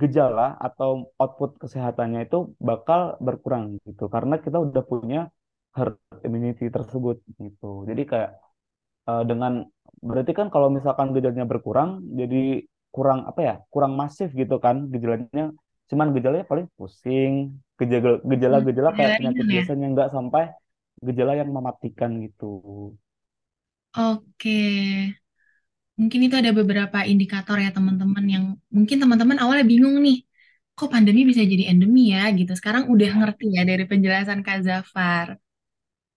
gejala 0.00 0.56
atau 0.66 1.12
output 1.20 1.50
kesehatannya 1.62 2.20
itu 2.26 2.38
bakal 2.68 3.00
berkurang 3.26 3.76
gitu 3.86 4.04
karena 4.14 4.34
kita 4.44 4.56
udah 4.66 4.82
punya 4.92 5.20
herd 5.76 5.96
immunity 6.26 6.64
tersebut 6.72 7.16
gitu. 7.40 7.84
Jadi 7.88 8.02
kayak 8.10 8.30
eh, 9.10 9.24
dengan 9.30 9.52
berarti 10.08 10.32
kan 10.38 10.48
kalau 10.54 10.68
misalkan 10.76 11.08
gejalanya 11.16 11.46
berkurang 11.52 11.90
jadi 12.20 12.64
kurang 12.94 13.20
apa 13.30 13.40
ya? 13.48 13.54
kurang 13.72 13.92
masif 14.00 14.28
gitu 14.40 14.54
kan 14.64 14.76
gejalanya 14.92 15.42
cuman 15.90 16.08
gejalanya 16.16 16.46
paling 16.52 16.66
pusing, 16.78 17.32
gejala 17.78 18.10
Hmm, 18.50 18.62
gejala-gejala 18.70 18.90
kayak 18.96 19.12
Gejala 19.16 19.16
penyakit 19.16 19.46
ya? 19.54 19.54
biasanya 19.54 19.84
nggak 19.92 20.08
sampai 20.16 20.42
gejala 21.06 21.32
yang 21.40 21.50
mematikan 21.56 22.10
gitu. 22.24 22.44
Oke, 23.96 24.50
mungkin 26.00 26.20
itu 26.26 26.34
ada 26.40 26.52
beberapa 26.60 26.98
indikator 27.12 27.56
ya 27.64 27.70
teman-teman 27.76 28.24
yang 28.34 28.44
mungkin 28.76 28.96
teman-teman 29.02 29.38
awalnya 29.42 29.64
bingung 29.72 29.96
nih, 30.06 30.16
kok 30.76 30.88
pandemi 30.94 31.20
bisa 31.30 31.42
jadi 31.52 31.64
endemi 31.70 32.00
ya 32.14 32.20
gitu. 32.38 32.52
Sekarang 32.58 32.84
udah 32.92 33.08
ngerti 33.18 33.44
ya 33.56 33.62
dari 33.70 33.84
penjelasan 33.90 34.38
Kak 34.46 34.58
Zafar. 34.66 35.28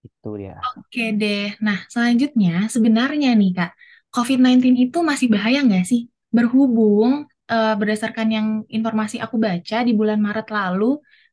Itu 0.05 0.29
dia. 0.39 0.55
Oke 0.77 1.01
deh. 1.19 1.39
Nah, 1.65 1.77
selanjutnya 1.93 2.49
sebenarnya 2.75 3.27
nih 3.39 3.49
Kak, 3.57 3.69
COVID-19 4.13 4.73
itu 4.83 4.97
masih 5.09 5.27
bahaya 5.33 5.57
nggak 5.67 5.83
sih? 5.91 5.99
Berhubung 6.35 7.11
eh, 7.53 7.73
berdasarkan 7.79 8.27
yang 8.37 8.47
informasi 8.77 9.17
aku 9.25 9.35
baca 9.45 9.77
di 9.87 9.91
bulan 9.99 10.19
Maret 10.25 10.47
lalu, 10.57 10.85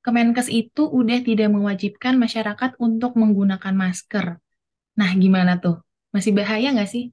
Kemenkes 0.05 0.49
itu 0.61 0.83
udah 1.01 1.19
tidak 1.29 1.49
mewajibkan 1.57 2.15
masyarakat 2.25 2.71
untuk 2.87 3.13
menggunakan 3.21 3.75
masker. 3.83 4.27
Nah, 5.01 5.11
gimana 5.23 5.53
tuh? 5.65 5.77
Masih 6.15 6.33
bahaya 6.39 6.69
nggak 6.75 6.91
sih? 6.95 7.05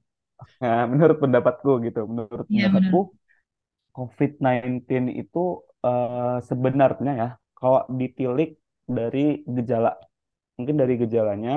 Nah, 0.62 0.80
menurut 0.92 1.18
pendapatku 1.24 1.70
gitu, 1.86 1.98
menurut 2.10 2.46
Iya, 2.48 2.64
pendapatku 2.64 2.96
benar. 2.96 2.96
COVID-19 3.96 5.02
itu 5.22 5.38
eh, 5.86 6.36
sebenarnya 6.50 7.12
ya, 7.22 7.28
kalau 7.58 7.80
ditilik 8.00 8.50
dari 8.98 9.20
gejala, 9.56 9.90
mungkin 10.58 10.76
dari 10.82 10.94
gejalanya, 11.02 11.52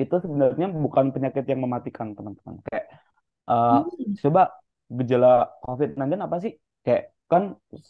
itu 0.00 0.14
sebenarnya 0.24 0.66
bukan 0.84 1.06
penyakit 1.14 1.44
yang 1.50 1.60
mematikan, 1.64 2.08
teman-teman. 2.16 2.56
Kayak, 2.66 2.84
eh, 3.50 3.70
Hmm, 3.70 4.14
coba 4.22 4.42
gejala 4.98 5.28
COVID-19 5.64 6.20
apa 6.26 6.36
sih? 6.44 6.52
Kayak, 6.84 7.02
kan 7.30 7.42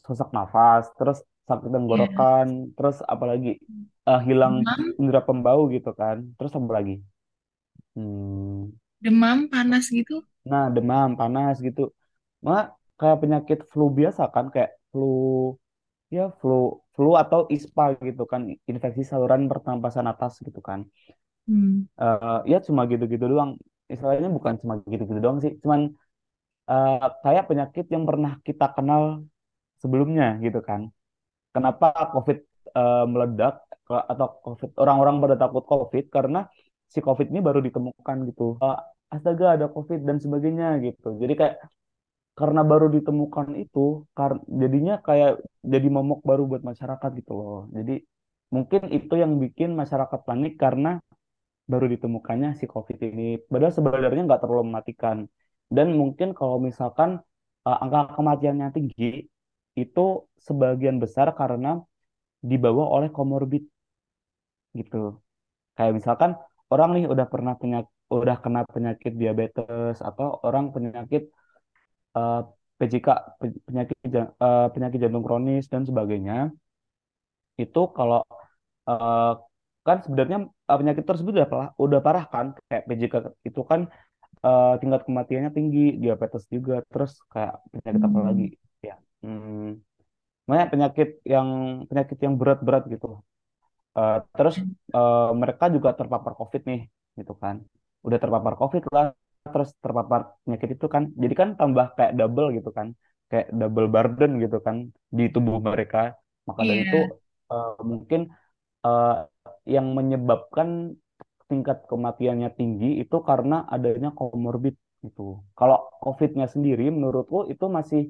sesak 0.06 0.30
nafas, 0.37 0.85
terus 0.99 1.18
sakit 1.49 1.68
iya. 1.68 1.75
tenggorokan, 1.75 2.47
terus 2.76 2.97
apalagi 3.12 3.49
eh, 4.09 4.21
hilang 4.28 4.54
Demam, 4.64 4.94
indera 5.00 5.21
pembau 5.26 5.61
gitu 5.75 5.90
kan, 6.00 6.16
terus 6.38 6.52
apa 6.59 6.71
lagi? 6.78 6.94
Hmm, 7.94 8.73
demam 9.04 9.38
panas 9.52 9.87
gitu. 9.99 10.16
nah, 10.50 10.64
demam, 10.75 11.09
panas 11.21 11.54
gitu. 11.66 11.80
Malah 12.44 12.64
kayak 12.99 13.18
penyakit 13.23 13.59
flu 13.73 13.85
biasa 13.99 14.23
kan, 14.35 14.47
kayak 14.54 14.71
flu 14.90 15.06
ya 16.16 16.25
flu 16.40 16.56
flu 16.94 17.11
atau 17.23 17.40
ISPA 17.54 17.85
gitu 18.09 18.23
kan 18.32 18.42
infeksi 18.71 19.02
saluran 19.11 19.42
pernapasan 19.50 20.06
atas 20.12 20.32
gitu 20.47 20.61
kan 20.68 20.80
Hmm. 21.47 21.82
Eh, 22.00 22.38
ya 22.52 22.59
cuma 22.66 22.82
gitu-gitu 22.90 23.25
doang 23.32 23.50
istilahnya 23.92 24.28
bukan 24.37 24.54
cuma 24.64 24.75
gitu-gitu 24.92 25.21
doang 25.25 25.38
sih 25.44 25.52
cuman 25.62 25.80
eh, 26.73 27.09
kayak 27.25 27.45
penyakit 27.50 27.87
yang 27.95 28.05
pernah 28.09 28.33
kita 28.47 28.67
kenal 28.76 29.02
sebelumnya 29.83 30.26
gitu 30.45 30.61
kan 30.69 30.81
kenapa 31.55 31.87
COVID 32.14 32.38
eh, 32.81 33.05
meledak 33.12 33.55
atau 34.12 34.26
COVID 34.45 34.71
orang-orang 34.83 35.17
pada 35.23 35.37
takut 35.43 35.64
COVID 35.69 36.05
karena 36.09 36.41
si 36.93 36.99
COVID 37.07 37.29
ini 37.33 37.41
baru 37.49 37.61
ditemukan 37.61 38.17
gitu 38.31 38.57
Eh, 38.64 38.79
astaga 39.14 39.47
ada 39.61 39.67
COVID 39.69 40.00
dan 40.09 40.17
sebagainya 40.25 40.81
gitu 40.87 41.21
jadi 41.21 41.35
kayak 41.41 41.55
karena 42.33 42.61
baru 42.64 42.88
ditemukan 42.88 43.49
itu 43.61 44.09
jadinya 44.49 44.95
kayak 45.05 45.45
jadi 45.61 45.88
momok 45.93 46.21
baru 46.25 46.43
buat 46.49 46.62
masyarakat 46.64 47.11
gitu 47.21 47.33
loh. 47.37 47.61
Jadi 47.76 48.00
mungkin 48.55 48.83
itu 48.88 49.14
yang 49.21 49.37
bikin 49.37 49.76
masyarakat 49.76 50.21
panik 50.29 50.57
karena 50.57 50.97
baru 51.69 51.87
ditemukannya 51.93 52.57
si 52.57 52.64
COVID 52.64 52.99
ini. 53.05 53.37
Padahal 53.52 53.73
sebenarnya 53.76 54.23
nggak 54.29 54.43
terlalu 54.43 54.64
mematikan. 54.73 55.17
Dan 55.71 55.88
mungkin 56.00 56.28
kalau 56.38 56.57
misalkan 56.69 57.11
eh, 57.69 57.78
angka 57.85 58.00
kematiannya 58.16 58.69
tinggi, 58.76 59.28
itu 59.78 60.00
sebagian 60.47 60.99
besar 61.02 61.28
karena 61.40 61.81
dibawa 62.50 62.85
oleh 62.97 63.11
komorbid 63.14 63.64
gitu. 64.78 64.97
Kayak 65.76 65.95
misalkan 65.99 66.33
orang 66.73 66.88
nih 66.97 67.04
udah 67.14 67.26
pernah 67.33 67.54
penyakit, 67.62 67.92
udah 68.16 68.37
kena 68.45 68.61
penyakit 68.75 69.12
diabetes 69.23 69.97
atau 70.09 70.26
orang 70.47 70.66
penyakit 70.75 71.23
eh, 72.19 72.40
PJK 72.78 73.09
pe- 73.40 73.62
penyakit 73.69 73.97
eh, 74.45 74.66
penyakit 74.75 74.99
jantung 75.04 75.25
kronis 75.26 75.64
dan 75.73 75.83
sebagainya 75.88 76.35
itu 77.62 77.78
kalau 77.97 78.19
eh, 78.90 79.31
kan 79.87 79.99
sebenarnya 80.04 80.38
penyakit 80.81 81.04
tersebut 81.09 81.33
udah 81.38 81.49
udah 81.85 82.00
parah 82.07 82.25
kan 82.35 82.47
kayak 82.69 82.85
PJK 82.88 83.14
itu 83.49 83.61
kan 83.71 83.81
eh, 84.46 84.72
tingkat 84.80 85.00
kematiannya 85.06 85.50
tinggi 85.56 85.80
diabetes 86.02 86.44
juga 86.54 86.75
terus 86.92 87.12
kayak 87.32 87.54
penyakit 87.72 88.02
apa 88.08 88.18
lagi? 88.28 88.44
Hmm. 88.46 88.87
ya 88.87 88.94
hmm, 89.22 89.78
banyak 90.50 90.68
penyakit 90.75 91.08
yang 91.34 91.49
penyakit 91.88 92.18
yang 92.25 92.34
berat-berat 92.40 92.84
gitu. 92.94 93.08
Eh, 93.99 94.16
terus 94.37 94.56
eh, 94.96 95.30
mereka 95.42 95.64
juga 95.75 95.90
terpapar 95.99 96.32
COVID 96.40 96.62
nih 96.70 96.80
gitu 97.20 97.32
kan. 97.42 97.56
Udah 98.06 98.18
terpapar 98.22 98.54
COVID 98.61 98.82
lah 98.96 99.06
terus 99.52 99.70
terpapar 99.84 100.20
penyakit 100.44 100.70
itu 100.76 100.87
kan. 100.94 101.02
Jadi 101.22 101.34
kan 101.40 101.49
tambah 101.61 101.87
kayak 101.96 102.12
double 102.18 102.49
gitu 102.56 102.70
kan 102.78 102.88
kayak 103.30 103.46
double 103.61 103.88
burden 103.94 104.30
gitu 104.44 104.58
kan 104.66 104.76
di 105.16 105.22
tubuh 105.34 105.56
mereka. 105.68 105.99
Maka 106.49 106.62
dari 106.68 106.80
itu 106.88 106.96
Iya. 106.96 107.08
eh, 107.52 107.72
mungkin 107.90 108.20
eh, 108.87 109.14
yang 109.75 109.87
menyebabkan 109.99 110.68
tingkat 111.52 111.78
kematiannya 111.90 112.50
tinggi 112.59 112.88
itu 113.02 113.16
karena 113.30 113.56
adanya 113.75 114.09
komorbid 114.18 114.75
gitu. 115.04 115.23
Kalau 115.59 115.76
COVID-nya 116.04 116.47
sendiri 116.54 116.85
menurutku 116.97 117.38
itu 117.52 117.64
masih 117.78 118.02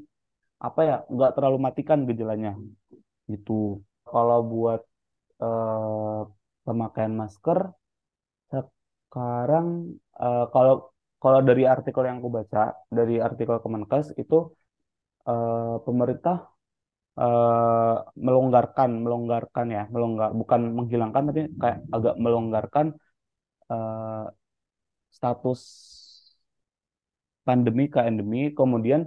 apa 0.67 0.81
ya 0.91 0.97
nggak 1.15 1.33
terlalu 1.37 1.59
matikan 1.67 2.01
gejalanya 2.11 2.53
gitu. 3.33 3.53
Kalau 4.13 4.39
buat 4.53 4.81
eh, 5.45 6.21
pemakaian 6.67 7.15
masker 7.23 7.59
sekarang 8.53 9.67
eh, 10.23 10.45
kalau 10.55 10.75
kalau 11.23 11.41
dari 11.49 11.63
artikel 11.75 12.03
yang 12.09 12.19
aku 12.21 12.31
baca 12.39 12.61
dari 12.99 13.15
artikel 13.27 13.57
Kemenkes 13.65 14.07
itu 14.23 14.35
eh, 15.31 15.75
pemerintah 15.87 16.37
eh, 17.21 17.95
melonggarkan 18.27 18.91
melonggarkan 19.05 19.67
ya 19.77 19.83
melonggar 19.95 20.31
bukan 20.41 20.61
menghilangkan 20.79 21.23
tapi 21.29 21.41
kayak 21.63 21.79
agak 21.97 22.15
melonggarkan 22.25 22.87
eh, 23.73 24.25
status 25.17 25.61
pandemi 27.49 27.85
ke 27.95 28.01
endemi 28.09 28.41
kemudian 28.59 29.01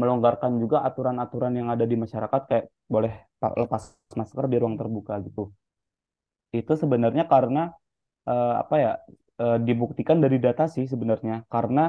melonggarkan 0.00 0.52
juga 0.62 0.78
aturan-aturan 0.88 1.52
yang 1.58 1.68
ada 1.74 1.84
di 1.90 1.96
masyarakat 2.04 2.40
kayak 2.50 2.66
boleh 2.94 3.12
pa- 3.40 3.54
lepas 3.62 3.82
masker 4.18 4.44
di 4.50 4.56
ruang 4.62 4.76
terbuka 4.80 5.14
gitu 5.26 5.42
itu 6.58 6.72
sebenarnya 6.82 7.24
karena 7.32 7.60
eh, 8.30 8.54
apa 8.62 8.76
ya 8.84 8.92
eh, 9.42 9.58
dibuktikan 9.68 10.18
dari 10.24 10.38
data 10.46 10.64
sih 10.74 10.86
sebenarnya 10.92 11.34
karena 11.54 11.82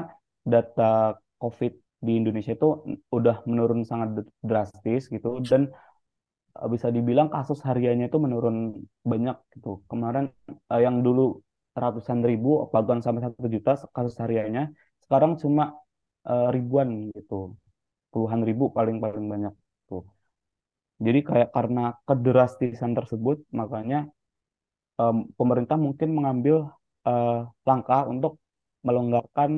data 0.54 1.16
COVID 1.42 1.72
di 2.06 2.12
Indonesia 2.20 2.52
itu 2.58 2.68
udah 3.16 3.36
menurun 3.50 3.82
sangat 3.90 4.10
drastis 4.48 5.02
gitu 5.14 5.42
dan 5.50 5.62
bisa 6.72 6.88
dibilang 6.96 7.28
kasus 7.34 7.58
hariannya 7.68 8.06
itu 8.10 8.18
menurun 8.18 8.56
banyak 9.06 9.36
gitu. 9.54 9.68
Kemarin 9.90 10.24
eh, 10.74 10.80
yang 10.84 10.96
dulu 11.06 11.38
ratusan 11.84 12.20
ribu 12.28 12.48
bahkan 12.72 12.98
sampai 13.04 13.22
satu 13.26 13.46
juta 13.54 13.70
kasus 13.96 14.16
hariannya. 14.22 14.62
Sekarang 15.04 15.32
cuma 15.42 15.64
eh, 16.30 16.48
ribuan 16.56 16.88
gitu. 17.16 17.34
Puluhan 18.12 18.42
ribu 18.48 18.64
paling 18.76 18.96
paling 19.04 19.26
banyak 19.32 19.54
tuh. 19.90 20.02
Jadi 21.06 21.20
kayak 21.28 21.50
karena 21.56 21.82
kederastisan 22.08 22.92
tersebut 22.98 23.36
makanya 23.60 23.98
em, 25.00 25.16
pemerintah 25.38 25.76
mungkin 25.86 26.08
mengambil 26.16 26.56
eh, 27.08 27.40
langkah 27.68 28.00
untuk 28.12 28.32
melonggarkan 28.86 29.50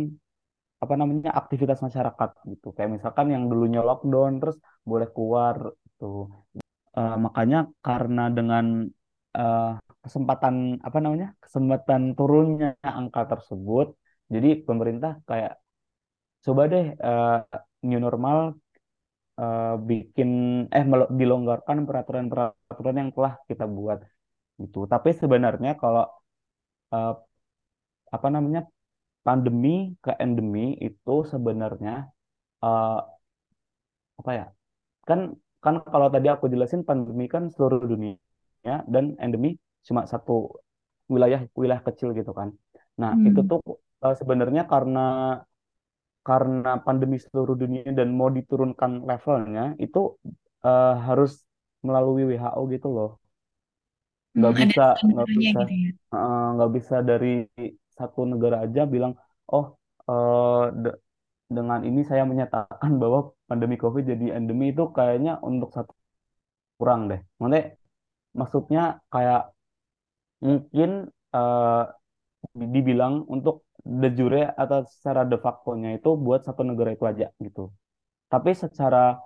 apa 0.84 0.94
namanya 1.00 1.30
aktivitas 1.40 1.80
masyarakat 1.86 2.30
gitu. 2.52 2.68
Kayak 2.76 2.90
misalkan 3.00 3.26
yang 3.34 3.44
dulunya 3.52 3.82
lockdown 3.88 4.32
terus 4.42 4.56
boleh 4.90 5.08
keluar 5.14 5.56
tuh. 6.00 6.28
Eh, 6.98 7.16
makanya 7.26 7.58
karena 7.86 8.22
dengan 8.36 8.66
eh, 9.38 9.70
kesempatan 10.04 10.54
apa 10.86 10.98
namanya 11.04 11.28
kesempatan 11.44 12.02
turunnya 12.18 12.68
angka 13.00 13.20
tersebut 13.32 13.86
jadi 14.32 14.48
pemerintah 14.68 15.12
kayak 15.28 15.52
coba 16.44 16.62
deh 16.72 16.84
eh, 17.06 17.36
new 17.88 18.00
normal 18.06 18.38
eh, 19.40 19.74
bikin 19.88 20.30
eh 20.76 20.84
dilonggarkan 21.20 21.76
peraturan-peraturan 21.88 22.96
yang 23.00 23.10
telah 23.16 23.32
kita 23.48 23.64
buat 23.78 23.98
gitu. 24.62 24.78
Tapi 24.92 25.10
sebenarnya 25.20 25.70
kalau 25.82 26.04
eh, 26.94 27.12
apa 28.16 28.28
namanya 28.34 28.60
pandemi 29.26 29.70
ke 30.04 30.12
endemi 30.24 30.64
itu 30.88 31.14
sebenarnya 31.32 31.92
eh, 32.64 32.98
apa 34.20 34.30
ya? 34.38 34.44
Kan 35.08 35.20
kan 35.64 35.74
kalau 35.92 36.08
tadi 36.14 36.28
aku 36.34 36.46
jelasin 36.54 36.82
pandemi 36.88 37.24
kan 37.34 37.44
seluruh 37.54 37.80
dunia 37.92 38.16
dan 38.94 39.04
endemi 39.24 39.48
cuma 39.88 40.02
satu 40.12 40.32
wilayah 41.12 41.40
wilayah 41.60 41.82
kecil 41.88 42.08
gitu 42.18 42.30
kan. 42.40 42.48
Nah, 43.00 43.12
itu 43.28 43.40
Hmm. 43.40 43.50
tuh 43.50 43.58
eh, 44.04 44.14
sebenarnya 44.20 44.62
karena 44.72 44.98
karena 46.28 46.68
pandemi 46.86 47.16
seluruh 47.24 47.56
dunia 47.62 47.88
dan 47.98 48.08
mau 48.18 48.28
diturunkan 48.38 48.90
levelnya 49.08 49.62
itu 49.84 49.98
eh, 50.66 50.92
harus 51.06 51.30
melalui 51.86 52.22
WHO 52.30 52.62
gitu 52.74 52.88
loh 52.96 53.10
Hmm, 54.38 54.38
nggak 54.38 54.54
ada 54.62 54.62
bisa 54.62 54.80
nggak 55.12 55.28
bisa 55.38 55.58
gitu 55.64 55.72
ya. 55.84 55.90
eh, 56.14 56.40
nggak 56.54 56.70
bisa 56.76 56.94
dari 57.10 57.26
satu 57.98 58.20
negara 58.32 58.56
aja 58.64 58.80
bilang 58.94 59.12
oh 59.52 59.64
de- 60.82 60.98
dengan 61.56 61.80
ini 61.88 62.00
saya 62.10 62.24
menyatakan 62.30 62.92
bahwa 63.02 63.18
pandemi 63.48 63.76
COVID 63.82 64.04
jadi 64.12 64.26
endemi 64.38 64.64
itu 64.74 64.82
kayaknya 64.96 65.32
untuk 65.48 65.70
satu 65.76 65.92
kurang 66.78 67.00
deh 67.10 67.20
maksudnya 67.40 67.62
maksudnya 68.40 68.82
kayak 69.14 69.40
mungkin 70.46 70.90
eh, 71.36 71.82
dibilang 72.74 73.14
untuk 73.34 73.56
de 74.00 74.08
jure 74.18 74.42
atau 74.62 74.78
secara 74.94 75.22
de 75.30 75.36
facto-nya 75.44 75.88
itu 75.98 76.08
buat 76.24 76.40
satu 76.46 76.62
negara 76.68 76.90
itu 76.96 77.04
aja 77.12 77.26
gitu. 77.46 77.60
Tapi 78.32 78.50
secara 78.64 79.18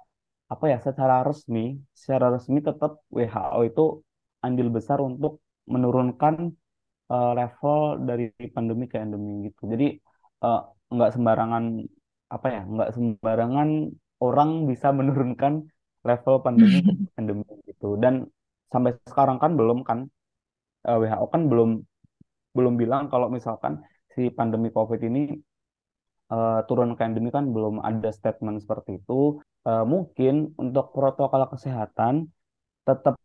apa 0.52 0.64
ya 0.73 0.78
secara 0.87 1.16
resmi 1.28 1.61
secara 1.97 2.26
resmi 2.35 2.59
tetap 2.68 2.92
WHO 3.16 3.61
itu 3.70 3.83
andil 4.46 4.68
besar 4.77 4.98
untuk 5.11 5.33
menurunkan 5.74 6.35
eh, 7.12 7.31
level 7.38 7.79
dari 8.09 8.24
pandemi 8.55 8.85
ke 8.92 8.96
endemi 9.05 9.33
gitu. 9.48 9.62
Jadi 9.72 9.87
eh, 10.44 10.61
nggak 10.94 11.11
sembarangan 11.16 11.64
apa 12.35 12.46
ya 12.55 12.61
nggak 12.72 12.90
sembarangan 12.96 13.68
orang 14.24 14.50
bisa 14.70 14.88
menurunkan 14.98 15.53
level 16.09 16.35
pandemi 16.46 16.79
ke 16.87 16.92
endemi 17.20 17.44
gitu. 17.70 17.87
Dan 18.03 18.14
sampai 18.72 18.92
sekarang 19.11 19.38
kan 19.42 19.53
belum 19.59 19.79
kan 19.88 19.98
eh, 20.88 20.99
WHO 21.03 21.27
kan 21.35 21.42
belum 21.51 21.70
belum 22.57 22.75
bilang 22.83 23.03
kalau 23.12 23.29
misalkan 23.37 23.75
si 24.14 24.23
pandemi 24.38 24.68
COVID 24.77 25.01
ini 25.09 25.20
eh, 26.33 26.59
turun 26.68 26.90
ke 26.97 27.03
endemi 27.07 27.29
kan 27.37 27.44
belum 27.55 27.75
ada 27.88 28.09
statement 28.18 28.59
seperti 28.64 28.90
itu 29.01 29.20
Eh, 29.64 29.85
mungkin 29.92 30.35
untuk 30.61 30.92
protokol 30.92 31.42
kesehatan 31.53 32.29
tetap 32.88 33.16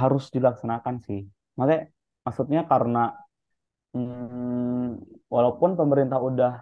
harus 0.00 0.24
dilaksanakan 0.34 0.96
sih. 1.06 1.20
Maksudnya, 1.58 1.80
maksudnya 2.26 2.60
karena 2.72 3.00
mm, 3.94 4.88
walaupun 5.34 5.70
pemerintah 5.80 6.18
udah 6.28 6.52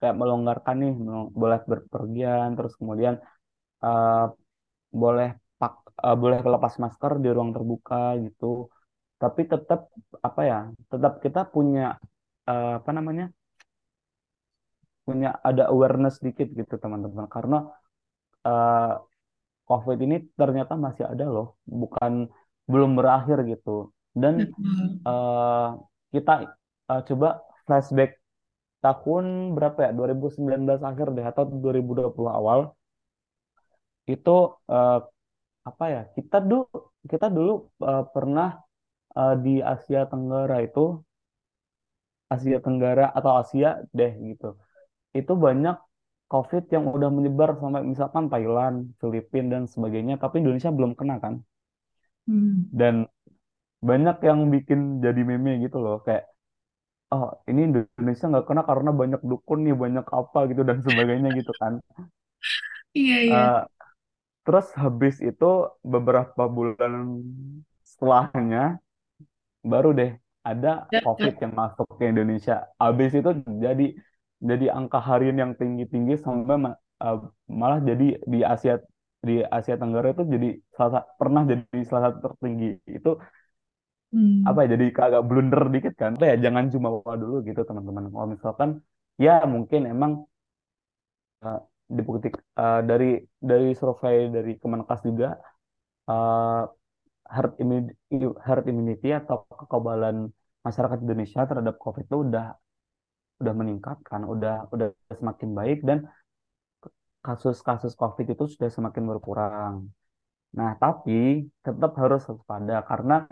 kayak 0.00 0.16
melonggarkan 0.20 0.76
nih, 0.82 0.92
boleh 1.42 1.60
berpergian, 1.70 2.48
terus 2.56 2.74
kemudian 2.80 3.14
eh, 3.84 4.24
boleh 5.02 5.28
pak, 5.60 5.72
eh, 6.06 6.16
boleh 6.22 6.38
lepas 6.54 6.74
masker 6.84 7.12
di 7.24 7.28
ruang 7.36 7.50
terbuka 7.56 7.96
gitu, 8.24 8.46
tapi 9.22 9.42
tetap 9.52 9.80
apa 10.28 10.40
ya, 10.50 10.58
tetap 10.92 11.12
kita 11.24 11.40
punya 11.54 11.82
eh, 12.50 12.72
apa 12.80 12.90
namanya, 12.96 13.24
punya 15.04 15.28
ada 15.48 15.62
awareness 15.72 16.16
dikit 16.24 16.48
gitu 16.58 16.74
teman-teman, 16.82 17.26
karena 17.34 17.56
eh, 18.48 18.92
COVID 19.68 19.98
ini 20.06 20.16
ternyata 20.40 20.74
masih 20.86 21.04
ada 21.12 21.24
loh, 21.34 21.46
bukan 21.82 22.12
belum 22.72 22.90
berakhir 22.98 23.38
gitu. 23.52 23.70
Dan 24.22 24.34
eh, 25.08 25.68
kita 26.14 26.32
eh, 26.92 27.02
coba 27.08 27.28
flashback 27.66 28.10
tahun 28.84 29.24
berapa 29.56 29.78
ya? 29.86 29.90
2019 29.98 30.80
akhir 30.90 31.08
deh 31.16 31.26
atau 31.32 31.44
2020 31.64 32.32
awal 32.40 32.60
itu 34.12 34.30
eh, 34.72 34.98
apa 35.68 35.84
ya? 35.94 36.00
Kita 36.16 36.36
dulu 36.50 36.64
kita 37.10 37.26
dulu 37.36 37.52
eh, 37.88 38.04
pernah 38.14 38.48
eh, 39.20 39.34
di 39.44 39.54
Asia 39.74 40.00
Tenggara 40.10 40.56
itu 40.66 40.84
Asia 42.34 42.58
Tenggara 42.64 43.06
atau 43.18 43.32
Asia 43.40 43.68
deh 43.98 44.12
gitu. 44.30 44.48
Itu 45.20 45.32
banyak 45.46 45.76
COVID 46.32 46.64
yang 46.74 46.84
udah 46.96 47.10
menyebar 47.16 47.50
sampai 47.60 47.82
misalkan 47.92 48.24
Thailand, 48.32 48.76
Filipina 49.00 49.48
dan 49.54 49.64
sebagainya, 49.74 50.14
tapi 50.22 50.34
Indonesia 50.42 50.70
belum 50.78 50.92
kena 50.98 51.16
kan. 51.24 51.34
Hmm. 52.26 52.68
Dan 52.72 52.94
banyak 53.84 54.16
yang 54.28 54.40
bikin 54.54 54.80
jadi 55.04 55.20
meme 55.28 55.52
gitu 55.64 55.78
loh 55.84 55.96
kayak 56.06 56.24
oh 57.14 57.26
ini 57.50 57.60
Indonesia 57.70 58.26
nggak 58.32 58.46
kena 58.48 58.62
karena 58.70 58.90
banyak 59.00 59.20
dukun 59.30 59.60
nih 59.66 59.76
banyak 59.84 60.06
apa 60.20 60.38
gitu 60.50 60.62
dan 60.68 60.78
sebagainya 60.86 61.30
gitu 61.40 61.52
kan 61.62 61.74
Iya, 62.94 63.16
iya. 63.26 63.34
Eh, 63.34 63.60
terus 64.44 64.66
habis 64.76 65.16
itu 65.24 65.46
beberapa 65.82 66.42
bulan 66.56 66.92
setelahnya 67.84 68.83
baru 69.72 69.88
deh 69.98 70.10
ada 70.48 70.68
COVID 71.04 71.32
Dapat. 71.32 71.42
yang 71.42 71.52
masuk 71.60 71.86
ke 71.98 72.04
Indonesia 72.12 72.54
habis 72.82 73.10
itu 73.18 73.30
jadi 73.64 73.84
jadi 74.50 74.64
angka 74.78 74.98
harian 75.08 75.36
yang 75.42 75.52
tinggi-tinggi 75.60 76.14
sampai 76.24 76.56
eh, 77.04 77.16
malah 77.60 77.78
jadi 77.88 78.04
di 78.32 78.38
Asia 78.52 78.74
di 79.28 79.34
Asia 79.56 79.74
Tenggara 79.80 80.06
itu 80.14 80.22
jadi 80.34 80.46
salah 80.76 80.90
sa- 81.00 81.06
pernah 81.20 81.42
jadi 81.50 81.78
salah 81.88 82.02
satu 82.12 82.18
tertinggi 82.28 82.66
itu 82.98 83.10
apa 84.48 84.58
Hmm. 84.58 84.64
ya 84.64 84.68
jadi 84.76 84.84
agak 85.06 85.22
blunder 85.28 85.62
dikit 85.74 85.92
kan 86.00 86.10
Apa 86.16 86.24
ya 86.30 86.36
jangan 86.44 86.64
cuma 86.74 86.88
bawa 86.94 87.14
dulu 87.22 87.34
gitu 87.48 87.60
teman-teman 87.68 88.04
kalau 88.12 88.26
misalkan 88.34 88.70
ya 89.24 89.32
mungkin 89.54 89.80
emang 89.92 90.12
eh, 91.44 91.58
dibukti 91.96 92.28
eh, 92.60 92.78
dari 92.90 93.04
dari 93.48 93.66
survei 93.80 94.16
dari 94.36 94.50
Kemenkes 94.60 95.00
juga 95.08 95.26
eh, 96.10 96.60
herd 97.28 97.56
immunity 97.62 97.96
herd 98.44 98.64
immunity 98.68 99.08
atau 99.16 99.48
kekebalan 99.48 100.28
masyarakat 100.64 100.98
Indonesia 101.04 101.42
terhadap 101.48 101.76
COVID 101.80 102.04
itu 102.08 102.16
udah 102.28 102.46
udah 103.42 103.54
meningkat 103.54 103.98
kan 104.06 104.22
udah 104.24 104.70
udah 104.70 104.88
semakin 105.10 105.50
baik 105.52 105.78
dan 105.84 106.08
kasus-kasus 107.24 107.96
COVID 107.96 108.36
itu 108.36 108.44
sudah 108.52 108.68
semakin 108.68 109.04
berkurang. 109.08 109.88
Nah, 110.54 110.76
tapi 110.76 111.48
tetap 111.64 111.96
harus 111.98 112.22
waspada 112.28 112.84
karena 112.84 113.26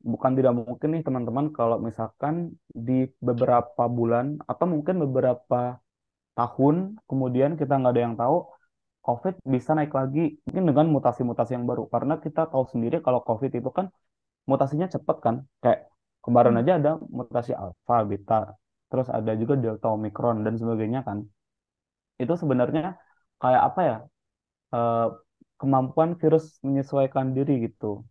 bukan 0.00 0.32
tidak 0.38 0.54
mungkin 0.56 0.88
nih 0.96 1.02
teman-teman 1.04 1.46
kalau 1.52 1.76
misalkan 1.78 2.56
di 2.72 3.06
beberapa 3.20 3.84
bulan 3.86 4.40
atau 4.50 4.66
mungkin 4.66 5.04
beberapa 5.04 5.78
tahun 6.36 7.00
kemudian 7.10 7.60
kita 7.60 7.76
nggak 7.76 7.92
ada 7.92 8.02
yang 8.02 8.16
tahu 8.16 8.36
COVID 9.06 9.34
bisa 9.54 9.70
naik 9.78 9.92
lagi 9.98 10.34
mungkin 10.44 10.64
dengan 10.70 10.86
mutasi-mutasi 10.94 11.52
yang 11.56 11.66
baru. 11.70 11.82
Karena 11.94 12.14
kita 12.24 12.42
tahu 12.52 12.64
sendiri 12.72 12.96
kalau 13.06 13.20
COVID 13.28 13.52
itu 13.60 13.70
kan 13.78 13.86
mutasinya 14.50 14.86
cepat 14.94 15.16
kan. 15.24 15.34
Kayak 15.62 15.80
kemarin 16.24 16.54
aja 16.60 16.72
ada 16.78 16.90
mutasi 17.18 17.52
alfa, 17.54 17.96
beta, 18.10 18.38
terus 18.90 19.06
ada 19.18 19.32
juga 19.40 19.54
delta, 19.62 19.86
omikron 19.94 20.42
dan 20.46 20.54
sebagainya 20.60 21.00
kan. 21.08 21.18
Itu 22.22 22.34
sebenarnya 22.34 22.98
kayak 23.42 23.62
apa 23.68 23.80
ya 23.90 23.96
eh, 24.74 25.06
kemampuan 25.60 26.10
virus 26.20 26.58
menyesuaikan 26.66 27.26
diri 27.36 27.52
gitu. 27.66 28.02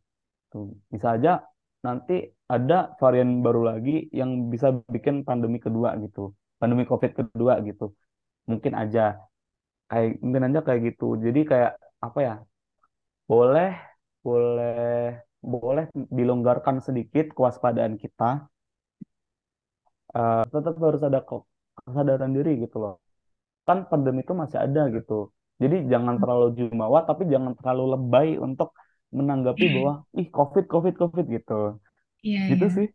Tuh, 0.52 0.72
bisa 0.94 1.08
aja 1.16 1.44
nanti 1.86 2.14
ada 2.50 2.96
varian 3.02 3.46
baru 3.46 3.62
lagi 3.70 4.10
yang 4.20 4.50
bisa 4.54 4.68
bikin 4.96 5.28
pandemi 5.28 5.58
kedua 5.66 5.90
gitu. 6.00 6.32
Pandemi 6.62 6.84
COVID 6.88 7.12
kedua 7.20 7.60
gitu. 7.68 7.92
Mungkin 8.50 8.74
aja 8.78 9.20
kayak 9.90 10.10
mungkin 10.24 10.44
aja 10.48 10.60
kayak 10.68 10.82
gitu. 10.88 11.06
Jadi 11.26 11.40
kayak 11.52 11.72
apa 12.06 12.20
ya? 12.28 12.34
Boleh 13.32 13.70
boleh 14.26 14.74
boleh 15.54 15.86
dilonggarkan 16.18 16.78
sedikit 16.88 17.26
kewaspadaan 17.38 17.96
kita. 18.04 18.26
Eh, 20.20 20.42
tetap 20.54 20.74
harus 20.86 21.02
ada 21.08 21.20
kesadaran 21.86 22.32
diri 22.38 22.50
gitu 22.64 22.76
loh. 22.84 22.94
Kan 23.68 23.78
pandemi 23.92 24.20
itu 24.26 24.34
masih 24.44 24.60
ada 24.66 24.82
gitu. 24.96 25.14
Jadi 25.64 25.76
jangan 25.94 26.16
terlalu 26.22 26.48
jumawa 26.60 27.00
tapi 27.10 27.24
jangan 27.34 27.54
terlalu 27.60 27.84
lebay 27.96 28.28
untuk 28.48 28.70
menanggapi 29.18 29.66
bahwa 29.76 29.94
ih 30.20 30.28
COVID 30.38 30.66
COVID 30.74 30.96
COVID 31.02 31.26
gitu. 31.36 31.54
Iya, 32.24 32.40
Gitu 32.52 32.66
iya. 32.66 32.70
sih. 32.78 32.88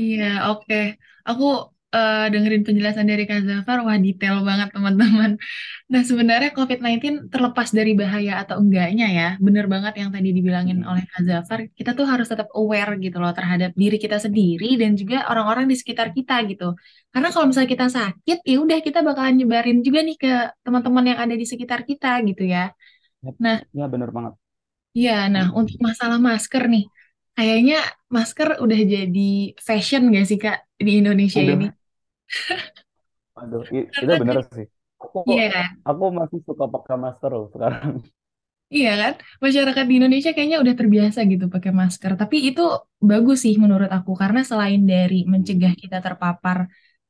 Iya, 0.00 0.24
oke. 0.48 0.74
Aku 1.28 1.44
eh, 1.96 2.24
dengerin 2.32 2.62
penjelasan 2.66 3.06
dari 3.10 3.22
Kak 3.30 3.40
Zafar, 3.48 3.78
wah 3.86 3.98
detail 4.06 4.36
banget 4.48 4.68
teman-teman. 4.74 5.30
Nah, 5.92 6.02
sebenarnya 6.10 6.50
COVID-19 6.56 7.14
terlepas 7.32 7.68
dari 7.78 7.92
bahaya 8.00 8.32
atau 8.42 8.56
enggaknya 8.62 9.06
ya, 9.18 9.26
bener 9.46 9.66
banget 9.74 9.92
yang 10.00 10.10
tadi 10.14 10.28
dibilangin 10.36 10.78
oleh 10.90 11.02
Mm, 11.02 11.08
Kak 11.10 11.22
Zafar, 11.28 11.60
kita 11.78 11.90
tuh 11.98 12.06
harus 12.12 12.26
tetap 12.32 12.48
aware 12.58 12.92
gitu 13.04 13.16
loh 13.22 13.32
terhadap 13.38 13.70
diri 13.82 13.96
kita 14.04 14.16
sendiri 14.26 14.66
dan 14.80 14.90
juga 15.00 15.16
orang-orang 15.30 15.66
di 15.72 15.76
sekitar 15.80 16.08
kita 16.16 16.34
gitu. 16.50 16.64
Karena 17.12 17.28
kalau 17.34 17.46
misalnya 17.50 17.70
kita 17.76 17.86
sakit, 17.98 18.38
ya 18.50 18.56
udah 18.64 18.78
kita 18.86 18.98
bakalan 19.06 19.34
nyebarin 19.40 19.78
juga 19.86 20.00
nih 20.06 20.16
ke 20.22 20.30
teman-teman 20.66 21.04
yang 21.10 21.18
ada 21.24 21.34
di 21.40 21.46
sekitar 21.48 21.80
kita 21.90 22.08
gitu 22.28 22.42
ya. 22.54 22.70
Ya, 23.22 23.30
Nah, 23.42 23.58
ya 23.78 23.84
bener 23.92 24.10
banget. 24.16 24.34
Iya, 24.98 25.10
nah 25.34 25.44
untuk 25.58 25.76
Mm, 25.76 25.86
masalah 25.88 26.18
masker 26.28 26.62
nih, 26.72 26.82
kayaknya 27.36 27.74
masker 28.14 28.48
udah 28.64 28.78
jadi 28.94 29.20
fashion 29.66 30.02
gak 30.14 30.24
sih 30.30 30.38
Kak 30.44 30.56
di 30.86 30.90
Indonesia 31.00 31.42
ini? 31.52 31.64
Aduh, 33.40 33.62
itu 34.02 34.12
bener 34.20 34.36
sih. 34.54 34.66
Aku 35.02 35.18
iya 35.30 35.44
kan, 35.54 35.68
aku 35.88 36.04
masih 36.18 36.40
suka 36.48 36.64
pakai 36.74 36.96
masker 37.04 37.30
loh 37.36 37.46
sekarang. 37.54 37.92
iya 38.76 38.90
kan, 39.00 39.12
masyarakat 39.44 39.84
di 39.90 39.94
Indonesia 39.98 40.30
kayaknya 40.34 40.58
udah 40.64 40.74
terbiasa 40.80 41.18
gitu 41.32 41.44
pakai 41.54 41.72
masker. 41.80 42.12
Tapi 42.22 42.36
itu 42.48 42.60
bagus 43.10 43.36
sih 43.44 43.54
menurut 43.62 43.90
aku, 43.96 44.10
karena 44.22 44.40
selain 44.50 44.82
dari 44.92 45.16
mencegah 45.32 45.72
kita 45.82 45.96
terpapar 46.04 46.58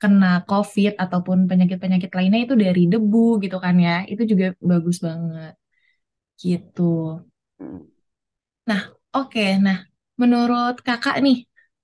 kena 0.00 0.26
COVID 0.48 0.92
ataupun 1.04 1.38
penyakit-penyakit 1.50 2.10
lainnya 2.16 2.40
itu 2.46 2.54
dari 2.64 2.80
debu 2.92 3.18
gitu 3.44 3.56
kan 3.64 3.74
ya, 3.86 3.92
itu 4.12 4.22
juga 4.30 4.44
bagus 4.70 4.96
banget 5.06 5.52
gitu. 6.42 6.82
Nah, 8.68 8.82
oke, 9.16 9.40
nah 9.66 9.78
menurut 10.20 10.74
Kakak 10.86 11.16
nih, 11.24 11.36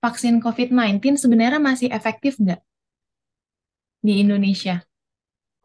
vaksin 0.03 0.35
COVID-19 0.45 1.13
sebenarnya 1.23 1.61
masih 1.69 1.89
efektif 1.99 2.33
nggak? 2.43 2.61
Di 4.07 4.23
Indonesia. 4.23 4.79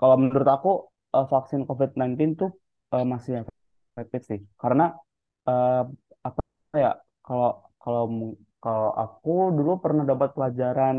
Kalau 0.01 0.15
menurut 0.17 0.49
aku 0.49 0.71
eh, 1.13 1.27
vaksin 1.29 1.61
COVID-19 1.69 2.17
tuh 2.41 2.51
eh, 2.97 3.05
masih 3.05 3.45
efektif 3.93 4.21
sih. 4.25 4.39
Karena 4.57 4.89
eh, 5.45 5.83
apa 6.27 6.41
ya 6.73 6.91
kalau 7.21 7.49
kalau 7.77 8.03
kalau 8.61 8.89
aku 9.03 9.53
dulu 9.57 9.71
pernah 9.83 10.03
dapat 10.05 10.33
pelajaran 10.33 10.97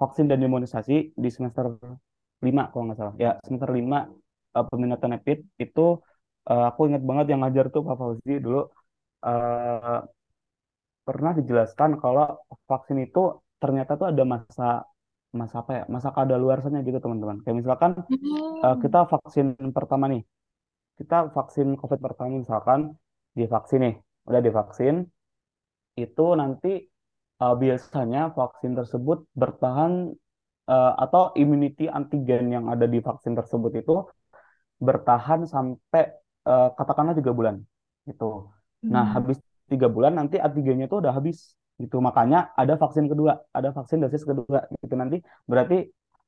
vaksin 0.00 0.26
dan 0.30 0.40
imunisasi 0.44 1.16
di 1.16 1.28
semester 1.32 1.80
5 2.44 2.62
kalau 2.70 2.82
nggak 2.86 2.98
salah. 3.00 3.14
Ya, 3.16 3.30
semester 3.44 3.70
5 3.72 3.98
eh, 4.56 4.64
peminatan 4.68 5.10
EPID 5.16 5.38
itu 5.64 5.86
eh, 6.50 6.64
aku 6.70 6.80
ingat 6.88 7.02
banget 7.08 7.26
yang 7.32 7.40
ngajar 7.42 7.64
tuh 7.74 7.82
Pak 7.88 7.96
Fauzi 8.00 8.34
dulu 8.44 8.60
eh, 9.24 9.98
pernah 11.08 11.32
dijelaskan 11.32 11.90
kalau 12.02 12.36
vaksin 12.68 13.00
itu 13.00 13.40
ternyata 13.56 13.96
tuh 13.96 14.12
ada 14.12 14.22
masa 14.28 14.84
masa 15.40 15.56
apa 15.62 15.72
ya? 15.78 15.82
Masa 15.94 16.08
kadaluarsanya 16.16 16.80
gitu 16.86 16.98
teman-teman. 17.04 17.38
Kayak 17.44 17.56
misalkan 17.60 17.92
eh, 18.64 18.76
Oh. 18.76 18.82
kita 18.82 18.98
vaksin 19.12 19.46
pertama 19.76 20.06
nih, 20.12 20.22
kita 20.98 21.16
vaksin 21.36 21.68
COVID 21.80 22.00
pertama 22.06 22.30
misalkan 22.42 22.80
divaksin 23.38 23.80
nih, 23.86 23.94
udah 24.28 24.42
divaksin, 24.46 24.94
itu 25.98 26.24
nanti 26.40 26.68
eh, 27.42 27.54
biasanya 27.62 28.20
vaksin 28.38 28.72
tersebut 28.78 29.18
bertahan 29.40 29.92
eh, 30.72 30.92
atau 31.04 31.22
immunity 31.42 31.84
antigen 31.98 32.44
yang 32.54 32.66
ada 32.72 32.86
di 32.88 32.98
vaksin 33.08 33.34
tersebut 33.38 33.72
itu 33.82 33.94
bertahan 34.78 35.40
sampai 35.54 36.02
eh, 36.50 36.68
katakanlah 36.78 37.14
tiga 37.18 37.32
bulan 37.34 37.56
gitu. 38.08 38.50
Nah, 38.94 39.04
Hmm. 39.04 39.12
habis 39.14 39.38
tiga 39.68 39.88
bulan 39.90 40.16
nanti 40.18 40.36
antigennya 40.40 40.86
itu 40.88 40.96
udah 41.02 41.12
habis 41.18 41.57
gitu. 41.82 41.96
Makanya 42.06 42.38
ada 42.60 42.74
vaksin 42.82 43.06
kedua, 43.10 43.32
ada 43.58 43.68
vaksin 43.76 43.98
dosis 44.02 44.22
kedua 44.30 44.58
gitu 44.82 44.94
nanti 45.00 45.16
berarti 45.50 45.76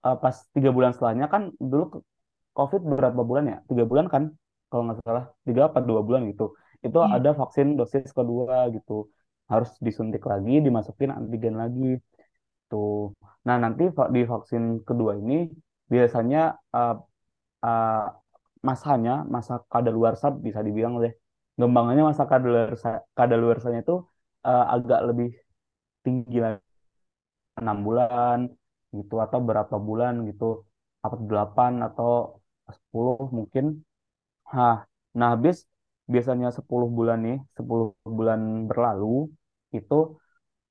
eh, 0.06 0.16
pas 0.22 0.36
tiga 0.54 0.70
bulan 0.76 0.90
setelahnya 0.94 1.26
kan 1.34 1.42
dulu 1.70 1.84
COVID 2.56 2.80
berapa 2.98 3.20
bulan 3.30 3.44
ya? 3.52 3.56
Tiga 3.70 3.84
bulan 3.90 4.06
kan? 4.14 4.22
Kalau 4.70 4.82
nggak 4.86 4.98
salah 5.06 5.24
tiga 5.46 5.62
apa 5.70 5.78
dua 5.88 6.00
bulan 6.06 6.22
gitu. 6.30 6.44
Itu 6.86 6.98
Iya. 7.02 7.14
ada 7.16 7.30
vaksin 7.40 7.66
dosis 7.78 8.10
kedua 8.18 8.56
gitu. 8.76 8.92
Harus 9.52 9.70
disuntik 9.86 10.22
lagi, 10.30 10.52
dimasukin 10.66 11.10
antigen 11.18 11.56
lagi 11.62 11.98
tuh. 12.70 13.14
Nah, 13.46 13.56
nanti 13.64 13.82
di 14.14 14.20
vaksin 14.32 14.62
kedua 14.88 15.12
ini 15.22 15.34
biasanya 15.92 16.38
eh, 16.76 16.94
eh, 17.66 18.02
masanya, 18.68 19.12
masa 19.34 19.54
kadaluarsa 19.72 20.26
bisa 20.46 20.60
dibilang 20.66 20.94
deh. 21.04 21.12
Gembangannya 21.60 22.04
masa 22.10 22.24
kadaluarsa, 22.32 22.88
kadaluarsanya 23.18 23.80
itu 23.84 23.94
eh, 24.48 24.64
agak 24.74 25.00
lebih 25.08 25.28
tinggi 26.04 26.36
lagi, 26.44 26.62
enam 27.60 27.76
bulan 27.86 28.38
gitu 28.98 29.14
atau 29.24 29.38
berapa 29.48 29.76
bulan 29.88 30.14
gitu, 30.28 30.44
apa 31.04 31.16
delapan 31.30 31.72
atau 31.86 32.10
sepuluh 32.76 33.16
mungkin. 33.38 33.64
Nah, 34.54 34.74
nah 35.18 35.28
habis 35.34 35.56
biasanya 36.14 36.48
10 36.58 36.88
bulan 36.98 37.18
nih, 37.26 37.36
10 37.56 37.86
bulan 38.18 38.40
berlalu 38.70 39.06
itu 39.78 39.94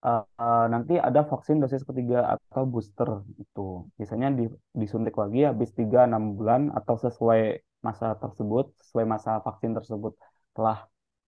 eh, 0.08 0.22
eh, 0.42 0.64
nanti 0.74 0.94
ada 1.08 1.22
vaksin 1.32 1.58
dosis 1.64 1.84
ketiga 1.90 2.18
atau 2.36 2.64
booster 2.74 3.10
itu. 3.44 3.62
Biasanya 4.00 4.28
di, 4.40 4.44
disuntik 4.82 5.16
lagi 5.22 5.40
habis 5.50 5.70
tiga 5.80 6.00
enam 6.10 6.24
bulan 6.40 6.62
atau 6.80 6.96
sesuai 7.06 7.42
masa 7.88 8.08
tersebut, 8.24 8.66
sesuai 8.82 9.06
masa 9.14 9.32
vaksin 9.48 9.72
tersebut 9.78 10.14
telah 10.56 10.78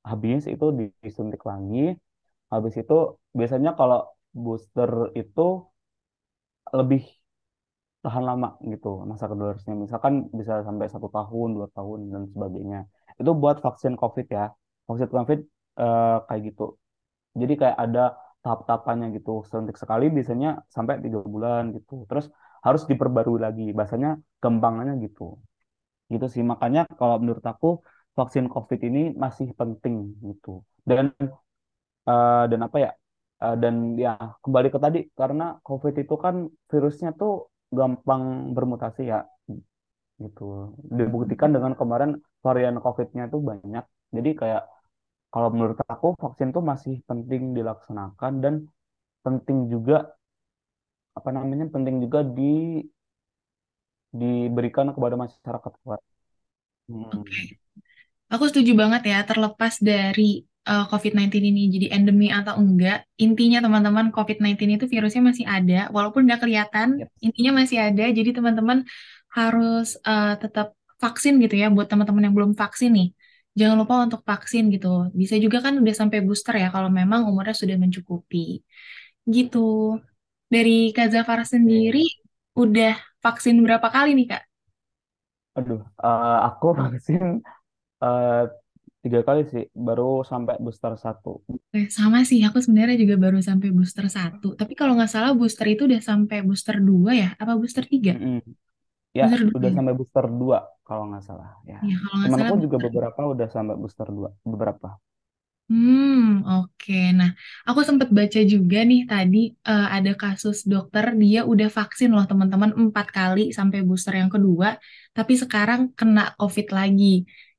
habis 0.09 0.41
itu 0.53 0.65
di- 0.79 0.93
disuntik 1.05 1.41
lagi. 1.51 1.77
Habis 2.53 2.73
itu 2.81 2.93
biasanya 3.39 3.71
kalau 3.79 3.97
booster 4.43 4.91
itu 5.21 5.41
lebih 6.73 7.03
tahan 8.03 8.23
lama 8.29 8.47
gitu 8.73 8.87
masa 9.11 9.25
kedaluarsanya. 9.29 9.77
Misalkan 9.85 10.13
bisa 10.39 10.53
sampai 10.67 10.87
satu 10.93 11.07
tahun, 11.17 11.47
dua 11.57 11.67
tahun 11.77 11.99
dan 12.13 12.23
sebagainya. 12.33 12.79
Itu 13.21 13.31
buat 13.41 13.57
vaksin 13.65 13.93
COVID 14.01 14.25
ya. 14.37 14.43
Vaksin 14.87 15.09
COVID 15.15 15.39
eh, 15.81 16.17
kayak 16.27 16.41
gitu. 16.49 16.63
Jadi 17.41 17.53
kayak 17.61 17.77
ada 17.85 18.01
tahap-tahapannya 18.43 19.07
gitu. 19.17 19.31
Suntik 19.49 19.77
sekali 19.83 20.05
biasanya 20.15 20.49
sampai 20.75 20.93
tiga 21.05 21.19
bulan 21.35 21.63
gitu. 21.77 21.93
Terus 22.09 22.25
harus 22.65 22.83
diperbarui 22.89 23.39
lagi. 23.45 23.63
Bahasanya 23.77 24.09
kembangannya 24.43 24.95
gitu. 25.05 25.23
Gitu 26.13 26.25
sih. 26.33 26.43
Makanya 26.51 26.81
kalau 26.99 27.15
menurut 27.21 27.45
aku 27.51 27.67
vaksin 28.17 28.45
COVID 28.53 28.79
ini 28.89 28.99
masih 29.23 29.47
penting 29.59 29.95
gitu. 30.29 30.49
Dan 30.89 31.05
eh, 32.11 32.43
dan 32.51 32.59
apa 32.67 32.77
ya? 32.85 32.91
Eh, 33.41 33.55
dan 33.61 33.75
ya 34.03 34.11
kembali 34.43 34.67
ke 34.73 34.79
tadi 34.85 34.99
karena 35.19 35.57
COVID 35.67 35.95
itu 36.03 36.15
kan 36.23 36.35
virusnya 36.71 37.09
tuh 37.21 37.49
gampang 37.73 38.53
bermutasi 38.55 39.01
ya 39.11 39.19
gitu. 40.21 40.77
Dibuktikan 40.77 41.49
dengan 41.55 41.73
kemarin 41.79 42.21
varian 42.45 42.77
COVID-nya 42.77 43.23
tuh 43.33 43.41
banyak. 43.41 43.85
Jadi 44.15 44.29
kayak 44.37 44.63
kalau 45.33 45.49
menurut 45.49 45.79
aku 45.87 46.13
vaksin 46.19 46.51
tuh 46.51 46.61
masih 46.61 46.99
penting 47.09 47.55
dilaksanakan 47.57 48.33
dan 48.43 48.53
penting 49.25 49.71
juga 49.73 50.11
apa 51.17 51.29
namanya 51.31 51.65
penting 51.73 52.03
juga 52.03 52.19
di 52.21 52.83
diberikan 54.11 54.91
kepada 54.91 55.15
masyarakat 55.15 55.71
luas. 55.87 56.03
Hmm. 56.91 57.23
Aku 58.31 58.43
setuju 58.47 58.75
banget 58.75 59.01
ya, 59.11 59.23
terlepas 59.23 59.79
dari 59.79 60.43
eh, 60.69 60.83
COVID-19 60.91 61.43
ini 61.51 61.61
jadi 61.75 61.87
endemi 61.95 62.27
atau 62.37 62.53
enggak, 62.61 62.97
intinya 63.23 63.57
teman-teman 63.65 64.05
COVID-19 64.15 64.69
itu 64.77 64.85
virusnya 64.93 65.21
masih 65.29 65.45
ada, 65.55 65.75
walaupun 65.95 66.21
nggak 66.27 66.39
kelihatan, 66.43 66.89
Yep. 66.97 67.09
intinya 67.25 67.51
masih 67.61 67.77
ada. 67.87 68.03
Jadi 68.17 68.29
teman-teman 68.37 68.77
harus 69.37 69.87
eh, 70.07 70.33
tetap 70.41 70.67
vaksin 71.03 71.33
gitu 71.43 71.55
ya, 71.61 71.67
buat 71.75 71.87
teman-teman 71.91 72.23
yang 72.29 72.35
belum 72.37 72.53
vaksin 72.61 72.89
nih. 72.97 73.07
Jangan 73.59 73.75
lupa 73.81 73.93
untuk 74.07 74.21
vaksin 74.31 74.63
gitu. 74.73 74.87
Bisa 75.21 75.35
juga 75.43 75.57
kan 75.65 75.73
udah 75.81 75.95
sampai 76.01 76.19
booster 76.25 76.53
ya, 76.61 76.67
kalau 76.75 76.89
memang 76.99 77.21
umurnya 77.29 77.55
sudah 77.61 77.75
mencukupi. 77.83 78.63
Gitu. 79.35 79.57
Dari 80.53 80.91
Kak 80.95 81.07
Zafar 81.13 81.39
sendiri, 81.53 82.03
Oke. 82.03 82.11
udah 82.63 82.93
vaksin 83.25 83.55
berapa 83.65 83.87
kali 83.95 84.09
nih 84.17 84.27
Kak? 84.37 84.43
Aduh, 85.57 85.79
eh, 86.07 86.35
aku 86.47 86.65
vaksin 86.79 87.23
eh, 88.03 88.41
tiga 89.03 89.19
kali 89.27 89.41
sih, 89.51 89.63
baru 89.87 90.03
sampai 90.31 90.55
booster 90.63 90.93
satu. 91.05 91.29
Eh, 91.77 91.85
sama 91.97 92.19
sih, 92.29 92.39
aku 92.47 92.57
sebenarnya 92.63 92.97
juga 93.03 93.15
baru 93.23 93.37
sampai 93.49 93.69
booster 93.77 94.05
satu. 94.17 94.47
Tapi 94.59 94.73
kalau 94.79 94.93
nggak 94.97 95.11
salah 95.15 95.31
booster 95.39 95.65
itu 95.73 95.81
udah 95.89 96.01
sampai 96.09 96.37
booster 96.47 96.75
dua 96.89 97.11
ya? 97.21 97.27
Apa 97.41 97.53
booster 97.59 97.83
tiga? 97.93 98.11
Mm-mm. 98.11 98.37
Ya, 99.19 99.27
Booster 99.27 99.41
dua 99.47 99.57
udah 99.57 99.71
ya? 99.75 99.77
sampai 99.77 99.93
booster 99.99 100.25
2 100.41 100.59
kalau 100.87 101.03
nggak 101.09 101.23
salah. 101.29 101.49
Ya, 101.71 101.79
Iya, 101.83 101.93
kalau 102.01 102.17
nggak 102.19 102.33
salah 102.35 102.51
aku 102.51 102.53
juga 102.65 102.77
booster 102.77 102.87
beberapa 102.87 103.21
udah 103.33 103.47
sampai 103.55 103.75
booster 103.81 104.07
2 104.17 104.29
beberapa. 104.51 104.89
Hmm, 105.71 106.43
oke. 106.51 106.91
Nah, 107.19 107.29
aku 107.67 107.79
sempat 107.87 108.09
baca 108.17 108.39
juga 108.53 108.77
nih 108.89 108.99
tadi 109.11 109.37
eh, 109.69 109.85
ada 109.95 110.11
kasus 110.21 110.57
dokter 110.71 111.05
dia 111.21 111.39
udah 111.51 111.67
vaksin 111.77 112.09
loh 112.15 112.23
teman-teman 112.29 112.71
empat 112.81 113.07
kali 113.17 113.41
sampai 113.57 113.79
booster 113.87 114.13
yang 114.21 114.27
kedua, 114.35 114.67
tapi 115.15 115.33
sekarang 115.43 115.81
kena 115.99 116.21
COVID 116.39 116.67
lagi. 116.77 117.05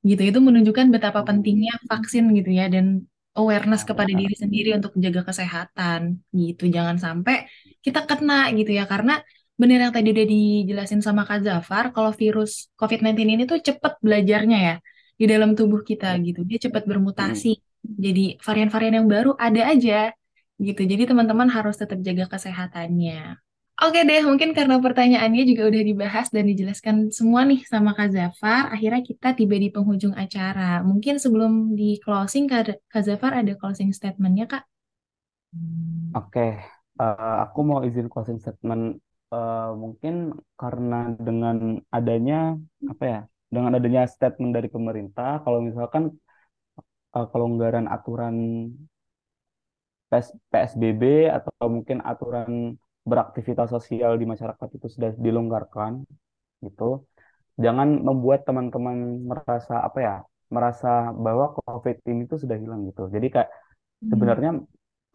Gitu. 0.09 0.23
Itu 0.31 0.39
menunjukkan 0.43 0.87
betapa 0.95 1.21
Hmm, 1.23 1.29
pentingnya 1.29 1.75
vaksin 1.91 2.25
gitu 2.39 2.51
ya 2.51 2.67
dan 2.75 3.07
awareness 3.39 3.83
kepada 3.89 4.13
diri 4.13 4.35
sendiri 4.37 4.69
untuk 4.77 4.91
menjaga 4.97 5.23
kesehatan 5.31 6.01
gitu. 6.35 6.65
Jangan 6.77 6.97
sampai 7.05 7.35
kita 7.85 8.01
kena 8.09 8.51
gitu 8.59 8.71
ya 8.79 8.85
karena 8.93 9.13
benar 9.61 9.79
yang 9.89 9.95
tadi 9.95 10.09
udah 10.15 10.27
dijelasin 10.27 11.01
sama 11.07 11.23
Kak 11.29 11.41
Zafar, 11.47 11.85
kalau 11.95 12.11
virus 12.21 12.67
COVID-19 12.81 13.29
ini 13.35 13.43
tuh 13.51 13.59
cepet 13.63 13.93
belajarnya 14.05 14.59
ya 14.69 14.75
di 15.21 15.25
dalam 15.33 15.51
tubuh 15.59 15.81
kita 15.87 16.07
gitu. 16.27 16.41
Dia 16.49 16.59
cepat 16.67 16.83
bermutasi. 16.91 17.53
Mm-mm. 17.57 17.99
Jadi 18.05 18.25
varian-varian 18.47 18.95
yang 19.03 19.09
baru 19.11 19.31
ada 19.39 19.63
aja 19.73 20.11
gitu. 20.59 20.83
Jadi 20.83 21.03
teman-teman 21.11 21.49
harus 21.57 21.75
tetap 21.79 21.99
jaga 22.07 22.25
kesehatannya. 22.33 23.39
Oke 23.81 24.05
deh, 24.05 24.21
mungkin 24.21 24.53
karena 24.53 24.77
pertanyaannya 24.77 25.43
juga 25.49 25.73
udah 25.73 25.83
dibahas 25.83 26.29
dan 26.29 26.45
dijelaskan 26.45 27.09
semua 27.09 27.49
nih 27.49 27.65
sama 27.65 27.97
Kak 27.97 28.13
Zafar, 28.13 28.69
akhirnya 28.69 29.01
kita 29.01 29.33
tiba 29.33 29.57
di 29.57 29.73
penghujung 29.73 30.13
acara. 30.13 30.85
Mungkin 30.85 31.17
sebelum 31.17 31.73
di 31.73 31.97
closing, 32.05 32.45
Kak 32.53 33.03
Zafar 33.03 33.33
ada 33.41 33.57
closing 33.57 33.89
statementnya, 33.97 34.45
Kak? 34.45 34.63
Oke, 36.13 36.61
eh, 37.01 37.35
aku 37.45 37.59
mau 37.65 37.81
izin 37.89 38.13
closing 38.13 38.39
statement. 38.45 39.01
Eh, 39.33 39.71
mungkin 39.83 40.37
karena 40.61 41.17
dengan 41.17 41.81
adanya 41.89 42.53
apa 42.93 43.05
ya, 43.09 43.21
dengan 43.49 43.73
adanya 43.77 44.05
statement 44.05 44.53
dari 44.53 44.69
pemerintah, 44.69 45.41
kalau 45.45 45.59
misalkan 45.65 46.13
eh, 47.17 47.27
kelonggaran 47.33 47.87
aturan 47.89 48.37
PS 50.11 50.29
PSBB 50.53 51.03
atau 51.37 51.53
mungkin 51.75 51.99
aturan 52.05 52.77
beraktivitas 53.11 53.69
sosial 53.75 54.13
di 54.21 54.27
masyarakat 54.33 54.69
itu 54.79 54.87
sudah 54.95 55.11
dilonggarkan, 55.25 55.93
gitu. 56.67 56.85
Jangan 57.65 57.89
membuat 58.09 58.41
teman-teman 58.49 58.97
merasa 59.31 59.75
apa 59.89 59.99
ya, 60.09 60.17
merasa 60.57 60.89
bahwa 61.25 61.47
COVID 61.59 61.97
ini 62.11 62.23
tuh 62.31 62.39
sudah 62.43 62.57
hilang 62.63 62.81
gitu. 62.91 63.03
Jadi 63.15 63.27
kayak 63.35 63.51
Hmm. 64.03 64.11
sebenarnya 64.13 64.51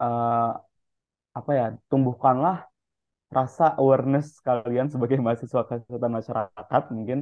eh, 0.04 0.50
apa 1.38 1.50
ya, 1.58 1.66
tumbuhkanlah 1.90 2.56
rasa 3.28 3.64
awareness 3.80 4.40
kalian 4.46 4.88
sebagai 4.94 5.18
mahasiswa 5.20 5.62
kesehatan 5.68 6.12
masyarakat 6.18 6.82
mungkin 6.96 7.18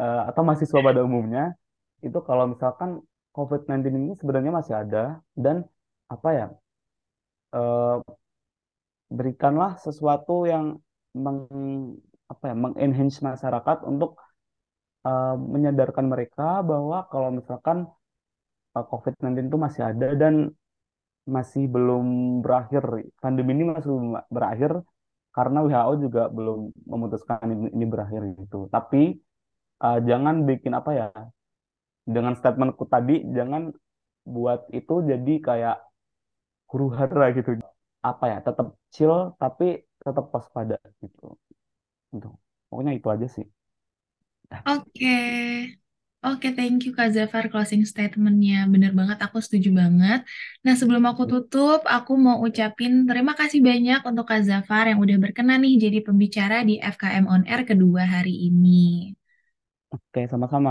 eh, 0.00 0.22
atau 0.30 0.42
mahasiswa 0.46 0.80
pada 0.88 1.00
umumnya 1.08 1.42
itu 2.06 2.18
kalau 2.28 2.44
misalkan 2.52 2.90
COVID-19 3.36 3.94
ini 4.00 4.12
sebenarnya 4.20 4.52
masih 4.58 4.74
ada 4.82 5.04
dan 5.36 5.56
apa 6.14 6.28
ya 6.38 6.46
eh, 7.52 7.94
berikanlah 9.18 9.78
sesuatu 9.86 10.44
yang 10.52 10.64
meng, 11.14 11.38
apa 12.32 12.44
ya 12.50 12.56
mengenhance 12.64 13.18
masyarakat 13.22 13.78
untuk 13.90 14.10
eh, 15.08 15.36
menyadarkan 15.54 16.06
mereka 16.12 16.60
bahwa 16.70 17.06
kalau 17.12 17.30
misalkan 17.38 17.86
eh, 18.76 18.84
COVID-19 18.90 19.50
itu 19.50 19.58
masih 19.66 19.82
ada 19.90 20.08
dan 20.22 20.34
masih 21.24 21.64
belum 21.74 22.04
berakhir 22.44 22.84
pandemi 23.22 23.56
ini 23.56 23.64
masih 23.72 23.88
belum 23.88 24.08
berakhir 24.28 24.72
karena 25.34 25.58
WHO 25.66 25.92
juga 25.98 26.22
belum 26.30 26.70
memutuskan 26.86 27.42
ini, 27.50 27.66
ini 27.74 27.84
berakhir 27.90 28.22
gitu. 28.38 28.70
Tapi 28.70 29.18
uh, 29.82 29.98
jangan 29.98 30.46
bikin 30.46 30.72
apa 30.78 30.90
ya, 30.94 31.06
dengan 32.06 32.38
statementku 32.38 32.86
tadi, 32.86 33.26
jangan 33.34 33.74
buat 34.22 34.70
itu 34.70 34.94
jadi 35.02 35.34
kayak 35.42 35.76
huru 36.70 36.94
hara 36.94 37.34
gitu. 37.34 37.58
Apa 38.08 38.24
ya, 38.32 38.36
tetap 38.46 38.66
chill 38.94 39.14
tapi 39.40 39.64
tetap 40.04 40.24
waspada 40.34 40.76
gitu. 41.02 41.22
Gitu. 42.14 42.28
Pokoknya 42.68 42.92
itu 42.98 43.08
aja 43.14 43.26
sih. 43.36 43.46
Oke, 44.66 45.14
Oke, 46.24 46.48
thank 46.56 46.78
you 46.88 46.92
Kak 46.96 47.08
Zafar 47.16 47.44
closing 47.52 47.82
statementnya. 47.92 48.56
Bener 48.72 48.92
banget, 48.98 49.18
aku 49.26 49.38
setuju 49.44 49.68
banget. 49.80 50.18
Nah, 50.64 50.74
sebelum 50.80 51.04
aku 51.10 51.22
tutup, 51.32 51.80
aku 51.96 52.12
mau 52.24 52.36
ucapin 52.46 52.92
terima 53.08 53.32
kasih 53.40 53.60
banyak 53.68 54.00
untuk 54.08 54.24
Kak 54.30 54.40
Zafar 54.48 54.84
yang 54.90 54.98
udah 55.04 55.16
berkenan 55.24 55.60
nih 55.64 55.74
jadi 55.84 55.98
pembicara 56.06 56.56
di 56.68 56.74
FKM 56.80 57.26
On 57.28 57.42
Air 57.44 57.62
kedua 57.70 58.02
hari 58.14 58.34
ini. 58.48 59.12
Oke, 59.94 60.20
sama-sama. 60.32 60.70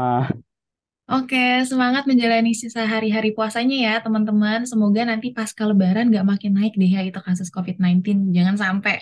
Oke, 1.11 1.37
semangat 1.69 2.03
menjalani 2.09 2.55
sisa 2.55 2.81
hari-hari 2.87 3.35
puasanya 3.35 3.75
ya, 3.87 3.93
teman-teman. 4.05 4.63
Semoga 4.71 5.01
nanti 5.03 5.27
pasca 5.35 5.63
Lebaran 5.67 6.07
nggak 6.11 6.25
makin 6.31 6.51
naik 6.57 6.73
deh 6.79 6.89
ya 6.95 7.01
itu 7.03 7.19
kasus 7.27 7.49
COVID-19. 7.55 8.17
Jangan 8.35 8.55
sampai. 8.63 8.95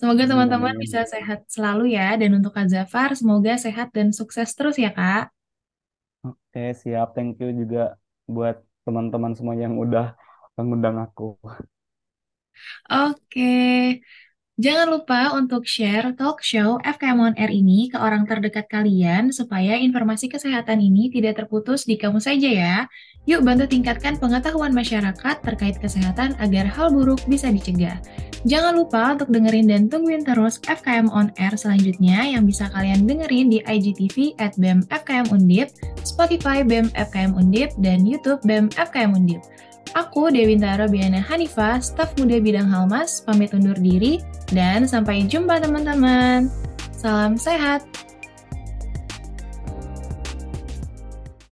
Semoga 0.00 0.24
teman-teman 0.30 0.74
amin. 0.74 0.82
bisa 0.82 1.04
sehat 1.04 1.44
selalu 1.54 1.92
ya. 1.96 2.16
Dan 2.20 2.30
untuk 2.40 2.52
Kak 2.56 2.66
Zafar, 2.72 3.10
semoga 3.20 3.52
sehat 3.60 3.92
dan 3.96 4.08
sukses 4.16 4.48
terus 4.56 4.76
ya, 4.80 4.90
Kak. 4.96 5.28
Oke, 6.26 6.60
siap. 6.82 7.06
Thank 7.16 7.38
you 7.42 7.48
juga 7.60 7.80
buat 8.34 8.56
teman-teman 8.84 9.32
semua 9.38 9.54
yang 9.64 9.74
udah 9.84 10.04
mengundang 10.56 10.96
aku. 11.04 11.22
Oke. 12.90 13.48
Jangan 14.60 14.84
lupa 14.84 15.32
untuk 15.32 15.64
share 15.64 16.12
talk 16.12 16.44
show 16.44 16.76
FKM 16.84 17.16
On 17.16 17.32
Air 17.40 17.48
ini 17.48 17.88
ke 17.88 17.96
orang 17.96 18.28
terdekat 18.28 18.68
kalian 18.68 19.32
supaya 19.32 19.80
informasi 19.80 20.28
kesehatan 20.28 20.76
ini 20.76 21.08
tidak 21.08 21.40
terputus 21.40 21.88
di 21.88 21.96
kamu 21.96 22.20
saja 22.20 22.52
ya. 22.52 22.76
Yuk 23.24 23.48
bantu 23.48 23.64
tingkatkan 23.64 24.20
pengetahuan 24.20 24.76
masyarakat 24.76 25.40
terkait 25.40 25.80
kesehatan 25.80 26.36
agar 26.36 26.68
hal 26.68 26.92
buruk 26.92 27.24
bisa 27.24 27.48
dicegah. 27.48 27.96
Jangan 28.44 28.76
lupa 28.76 29.16
untuk 29.16 29.32
dengerin 29.32 29.72
dan 29.72 29.82
tungguin 29.88 30.20
terus 30.20 30.60
FKM 30.68 31.08
On 31.08 31.32
Air 31.40 31.56
selanjutnya 31.56 32.20
yang 32.28 32.44
bisa 32.44 32.68
kalian 32.76 33.08
dengerin 33.08 33.48
di 33.48 33.64
IGTV 33.64 34.36
at 34.36 34.52
BEM 34.60 34.84
FKM 34.92 35.32
Undip, 35.32 35.72
Spotify 36.04 36.60
BEM 36.60 36.92
FKM 36.92 37.32
Undip, 37.40 37.72
dan 37.80 38.04
YouTube 38.04 38.44
BEM 38.44 38.68
FKM 38.76 39.16
Undip. 39.16 39.40
Aku 39.92 40.32
Dewintara 40.32 40.88
Biana 40.88 41.20
Hanifa, 41.20 41.76
staf 41.76 42.16
muda 42.16 42.40
bidang 42.40 42.64
Halmas, 42.64 43.20
pamit 43.20 43.52
undur 43.52 43.76
diri 43.76 44.24
dan 44.48 44.88
sampai 44.88 45.28
jumpa 45.28 45.60
teman-teman. 45.60 46.48
Salam 46.96 47.36
sehat. 47.36 47.84